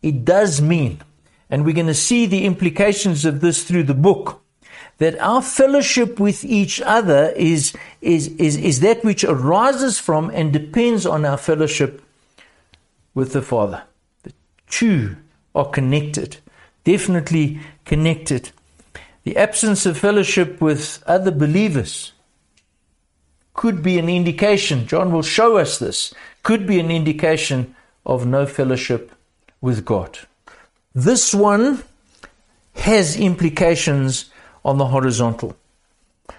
It 0.00 0.24
does 0.24 0.62
mean, 0.62 1.02
and 1.50 1.66
we're 1.66 1.74
going 1.74 1.88
to 1.88 1.94
see 2.08 2.24
the 2.24 2.46
implications 2.46 3.26
of 3.26 3.42
this 3.42 3.64
through 3.64 3.82
the 3.82 3.92
book, 3.92 4.40
that 5.00 5.18
our 5.18 5.40
fellowship 5.40 6.20
with 6.20 6.44
each 6.44 6.78
other 6.82 7.32
is, 7.34 7.72
is, 8.02 8.28
is, 8.36 8.58
is 8.58 8.80
that 8.80 9.02
which 9.02 9.24
arises 9.24 9.98
from 9.98 10.28
and 10.30 10.52
depends 10.52 11.06
on 11.06 11.24
our 11.24 11.38
fellowship 11.38 12.02
with 13.14 13.32
the 13.32 13.40
Father. 13.40 13.82
The 14.24 14.32
two 14.68 15.16
are 15.54 15.64
connected, 15.64 16.36
definitely 16.84 17.60
connected. 17.86 18.50
The 19.24 19.38
absence 19.38 19.86
of 19.86 19.96
fellowship 19.96 20.60
with 20.60 21.02
other 21.06 21.30
believers 21.30 22.12
could 23.54 23.82
be 23.82 23.98
an 23.98 24.10
indication, 24.10 24.86
John 24.86 25.12
will 25.12 25.22
show 25.22 25.56
us 25.56 25.78
this, 25.78 26.12
could 26.42 26.66
be 26.66 26.78
an 26.78 26.90
indication 26.90 27.74
of 28.04 28.26
no 28.26 28.44
fellowship 28.44 29.12
with 29.62 29.86
God. 29.86 30.18
This 30.94 31.34
one 31.34 31.84
has 32.74 33.16
implications 33.16 34.29
on 34.64 34.78
the 34.78 34.86
horizontal. 34.86 35.56
A 36.28 36.34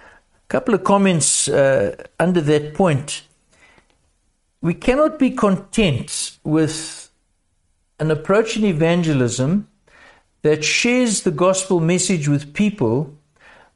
couple 0.48 0.74
of 0.74 0.84
comments 0.84 1.48
uh, 1.48 1.96
under 2.18 2.40
that 2.40 2.74
point. 2.74 3.22
We 4.60 4.74
cannot 4.74 5.18
be 5.18 5.30
content 5.30 6.38
with 6.44 7.10
an 7.98 8.10
approach 8.10 8.56
in 8.56 8.64
evangelism 8.64 9.68
that 10.42 10.64
shares 10.64 11.22
the 11.22 11.30
gospel 11.30 11.80
message 11.80 12.28
with 12.28 12.52
people 12.52 13.14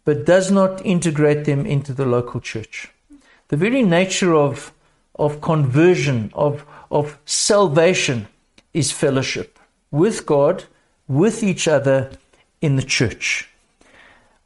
but 0.04 0.24
does 0.24 0.50
not 0.50 0.84
integrate 0.86 1.44
them 1.44 1.66
into 1.66 1.92
the 1.92 2.06
local 2.06 2.40
church. 2.40 2.88
The 3.48 3.56
very 3.56 3.82
nature 3.82 4.34
of, 4.34 4.72
of 5.16 5.40
conversion, 5.40 6.30
of, 6.34 6.64
of 6.90 7.18
salvation, 7.24 8.28
is 8.72 8.92
fellowship 8.92 9.58
with 9.90 10.26
God, 10.26 10.64
with 11.08 11.42
each 11.42 11.66
other 11.66 12.10
in 12.60 12.76
the 12.76 12.82
church. 12.82 13.48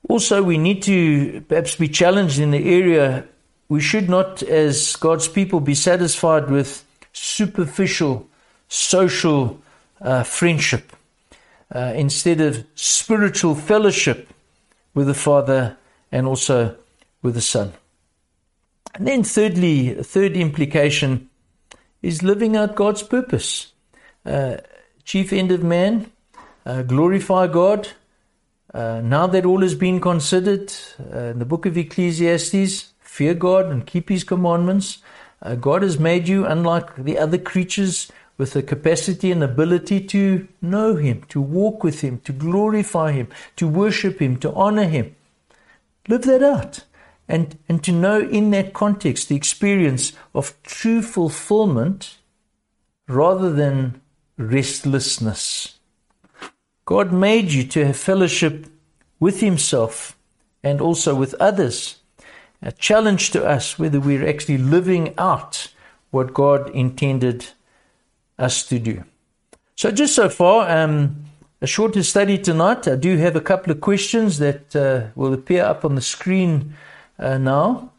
Also, 0.09 0.43
we 0.43 0.59
need 0.59 0.83
to 0.83 1.43
perhaps 1.43 1.77
be 1.77 1.89
challenged 1.89 2.39
in 2.39 2.51
the 2.51 2.75
area. 2.75 3.25
We 3.69 3.81
should 3.81 4.09
not, 4.09 4.43
as 4.43 4.97
God's 4.97 5.29
people, 5.29 5.61
be 5.61 5.75
satisfied 5.75 6.51
with 6.51 6.85
superficial 7.13 8.29
social 8.69 9.61
uh, 10.01 10.23
friendship 10.23 10.93
uh, 11.75 11.93
instead 11.97 12.41
of 12.41 12.65
spiritual 12.75 13.55
fellowship 13.55 14.33
with 14.95 15.07
the 15.07 15.15
Father 15.15 15.77
and 16.11 16.27
also 16.27 16.77
with 17.23 17.35
the 17.35 17.41
Son. 17.41 17.73
And 18.95 19.07
then, 19.07 19.23
thirdly, 19.23 19.97
a 19.97 20.03
third 20.03 20.37
implication 20.37 21.29
is 22.03 22.23
living 22.23 22.57
out 22.57 22.75
God's 22.75 23.03
purpose. 23.03 23.73
Uh, 24.25 24.59
chief 25.05 25.33
end 25.33 25.53
of 25.53 25.63
man, 25.63 26.11
uh, 26.65 26.83
glorify 26.83 27.47
God, 27.47 27.89
uh, 28.73 29.01
now 29.03 29.27
that 29.27 29.45
all 29.45 29.63
has 29.63 29.75
been 29.75 30.01
considered, 30.01 30.73
uh, 31.13 31.19
in 31.19 31.39
the 31.39 31.45
book 31.45 31.67
of 31.67 31.77
Ecclesiastes, 31.77 32.93
fear 33.01 33.35
God 33.35 33.67
and 33.67 33.87
keep 33.87 34.09
His 34.09 34.23
commandments. 34.23 34.99
Uh, 35.43 35.57
God 35.57 35.83
has 35.83 35.99
made 35.99 36.29
you, 36.29 36.47
unlike 36.47 36.95
the 36.97 37.19
other 37.19 37.39
creatures, 37.39 38.11
with 38.39 38.53
the 38.53 38.63
capacity 38.63 39.33
and 39.33 39.43
ability 39.43 40.01
to 40.01 40.47
know 40.63 40.97
Him, 40.97 41.25
to 41.29 41.41
walk 41.41 41.83
with 41.83 42.01
Him, 42.01 42.21
to 42.21 42.33
glorify 42.33 43.13
Him, 43.13 43.29
to 43.57 43.67
worship 43.67 44.21
Him, 44.21 44.37
to 44.39 44.53
honor 44.53 44.87
Him. 44.87 45.15
Live 46.09 46.23
that 46.23 46.43
out. 46.43 46.85
And, 47.29 47.59
and 47.69 47.83
to 47.85 47.93
know 47.93 48.21
in 48.21 48.51
that 48.53 48.73
context 48.73 49.29
the 49.29 49.37
experience 49.37 50.13
of 50.35 50.55
true 50.63 51.03
fulfillment 51.03 52.19
rather 53.09 53.53
than 53.53 54.01
restlessness. 54.37 55.80
God 56.91 57.13
made 57.13 57.53
you 57.53 57.63
to 57.69 57.87
have 57.87 57.97
fellowship 57.97 58.67
with 59.21 59.39
Himself 59.39 60.17
and 60.65 60.81
also 60.81 61.15
with 61.15 61.35
others. 61.35 62.01
A 62.63 62.73
challenge 62.73 63.31
to 63.31 63.47
us 63.47 63.79
whether 63.79 64.01
we're 64.01 64.29
actually 64.29 64.59
living 64.59 65.15
out 65.17 65.69
what 66.11 66.35
God 66.35 66.69
intended 66.71 67.47
us 68.41 68.67
to 68.67 68.81
do. 68.81 69.05
So, 69.77 69.93
just 69.93 70.17
so 70.17 70.29
far, 70.29 70.69
um, 70.69 71.27
a 71.61 71.67
shorter 71.69 72.03
study 72.03 72.37
tonight. 72.37 72.89
I 72.89 72.97
do 72.97 73.17
have 73.19 73.37
a 73.37 73.41
couple 73.41 73.71
of 73.71 73.81
questions 73.81 74.39
that 74.39 74.75
uh, 74.75 75.13
will 75.15 75.33
appear 75.33 75.63
up 75.63 75.85
on 75.85 75.95
the 75.95 76.01
screen 76.01 76.75
uh, 77.21 77.39
now. 77.39 77.93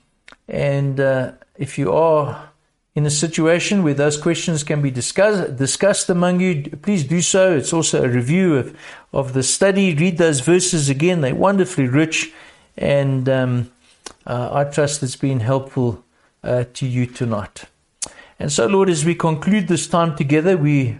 And 0.50 1.00
uh, 1.00 1.32
if 1.56 1.78
you 1.78 1.94
are 1.94 2.51
in 2.94 3.06
a 3.06 3.10
situation 3.10 3.84
where 3.84 3.94
those 3.94 4.18
questions 4.18 4.64
can 4.64 4.82
be 4.82 4.92
discussed, 4.92 6.10
among 6.10 6.42
you, 6.42 6.70
please 6.82 7.06
do 7.06 7.22
so. 7.22 7.56
It's 7.56 7.72
also 7.72 8.04
a 8.04 8.10
review 8.10 8.58
of, 8.58 8.78
of 9.14 9.34
the 9.34 9.44
study. 9.44 9.96
Read 9.96 10.18
those 10.18 10.42
verses 10.42 10.90
again, 10.90 11.22
they're 11.22 11.34
wonderfully 11.34 11.88
rich. 11.88 12.34
And 12.78 13.30
um, 13.30 13.72
uh, 14.26 14.50
I 14.52 14.64
trust 14.66 15.04
it's 15.04 15.16
been 15.16 15.40
helpful 15.40 16.04
uh, 16.44 16.66
to 16.74 16.86
you 16.86 17.06
tonight. 17.06 17.66
And 18.40 18.52
so, 18.52 18.66
Lord, 18.68 18.90
as 18.90 19.06
we 19.06 19.16
conclude 19.16 19.68
this 19.68 19.88
time 19.88 20.16
together, 20.16 20.58
we 20.58 20.98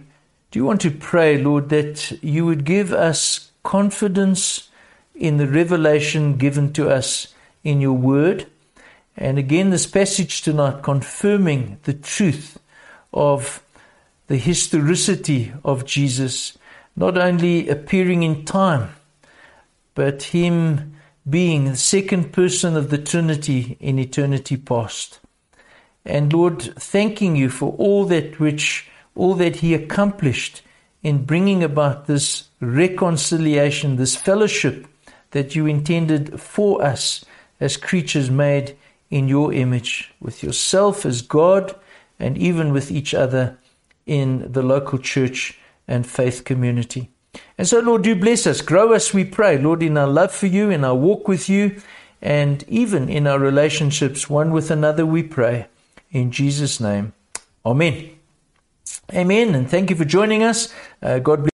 do 0.50 0.64
want 0.64 0.80
to 0.82 0.90
pray, 0.90 1.42
Lord, 1.42 1.68
that 1.70 2.12
you 2.22 2.46
would 2.46 2.64
give 2.64 2.92
us 2.92 3.50
confidence 3.64 4.70
in 5.14 5.36
the 5.36 5.46
revelation 5.46 6.36
given 6.36 6.72
to 6.74 6.88
us 6.88 7.34
in 7.64 7.80
your 7.80 7.94
word. 7.94 8.46
And 9.16 9.38
again, 9.38 9.70
this 9.70 9.86
passage 9.86 10.42
tonight 10.42 10.82
confirming 10.82 11.78
the 11.84 11.94
truth 11.94 12.58
of 13.12 13.62
the 14.28 14.38
historicity 14.38 15.52
of 15.64 15.84
Jesus, 15.84 16.56
not 16.96 17.18
only 17.18 17.68
appearing 17.68 18.22
in 18.22 18.44
time, 18.44 18.90
but 19.94 20.22
him 20.22 20.94
being 21.28 21.66
the 21.66 21.76
second 21.76 22.32
person 22.32 22.76
of 22.76 22.90
the 22.90 22.98
Trinity 22.98 23.76
in 23.80 23.98
eternity 23.98 24.56
past. 24.56 25.20
And 26.04 26.32
Lord, 26.32 26.62
thanking 26.62 27.36
you 27.36 27.48
for 27.48 27.74
all 27.78 28.04
that 28.06 28.40
which, 28.40 28.88
all 29.14 29.34
that 29.34 29.56
He 29.56 29.74
accomplished 29.74 30.62
in 31.02 31.24
bringing 31.24 31.62
about 31.62 32.06
this 32.06 32.48
reconciliation, 32.60 33.96
this 33.96 34.16
fellowship 34.16 34.86
that 35.30 35.54
you 35.54 35.66
intended 35.66 36.40
for 36.40 36.82
us 36.82 37.24
as 37.60 37.76
creatures 37.76 38.30
made 38.30 38.76
in 39.12 39.28
your 39.28 39.52
image, 39.52 40.10
with 40.20 40.42
yourself 40.42 41.04
as 41.04 41.20
God, 41.20 41.76
and 42.18 42.38
even 42.38 42.72
with 42.72 42.90
each 42.90 43.12
other 43.12 43.58
in 44.06 44.50
the 44.50 44.62
local 44.62 44.98
church 44.98 45.58
and 45.86 46.06
faith 46.06 46.44
community. 46.44 47.10
And 47.58 47.68
so, 47.68 47.80
Lord, 47.80 48.02
do 48.02 48.14
bless 48.14 48.46
us. 48.46 48.62
Grow 48.62 48.94
us, 48.94 49.12
we 49.12 49.26
pray, 49.26 49.58
Lord, 49.58 49.82
in 49.82 49.98
our 49.98 50.06
love 50.06 50.32
for 50.32 50.46
you, 50.46 50.70
in 50.70 50.82
our 50.82 50.94
walk 50.94 51.28
with 51.28 51.50
you, 51.50 51.82
and 52.22 52.64
even 52.68 53.10
in 53.10 53.26
our 53.26 53.38
relationships 53.38 54.30
one 54.30 54.50
with 54.50 54.70
another, 54.70 55.04
we 55.04 55.22
pray. 55.22 55.66
In 56.10 56.30
Jesus' 56.30 56.80
name, 56.80 57.12
Amen. 57.66 58.10
Amen. 59.12 59.54
And 59.54 59.68
thank 59.68 59.90
you 59.90 59.96
for 59.96 60.06
joining 60.06 60.42
us. 60.42 60.72
Uh, 61.02 61.18
God 61.18 61.40
bless. 61.40 61.50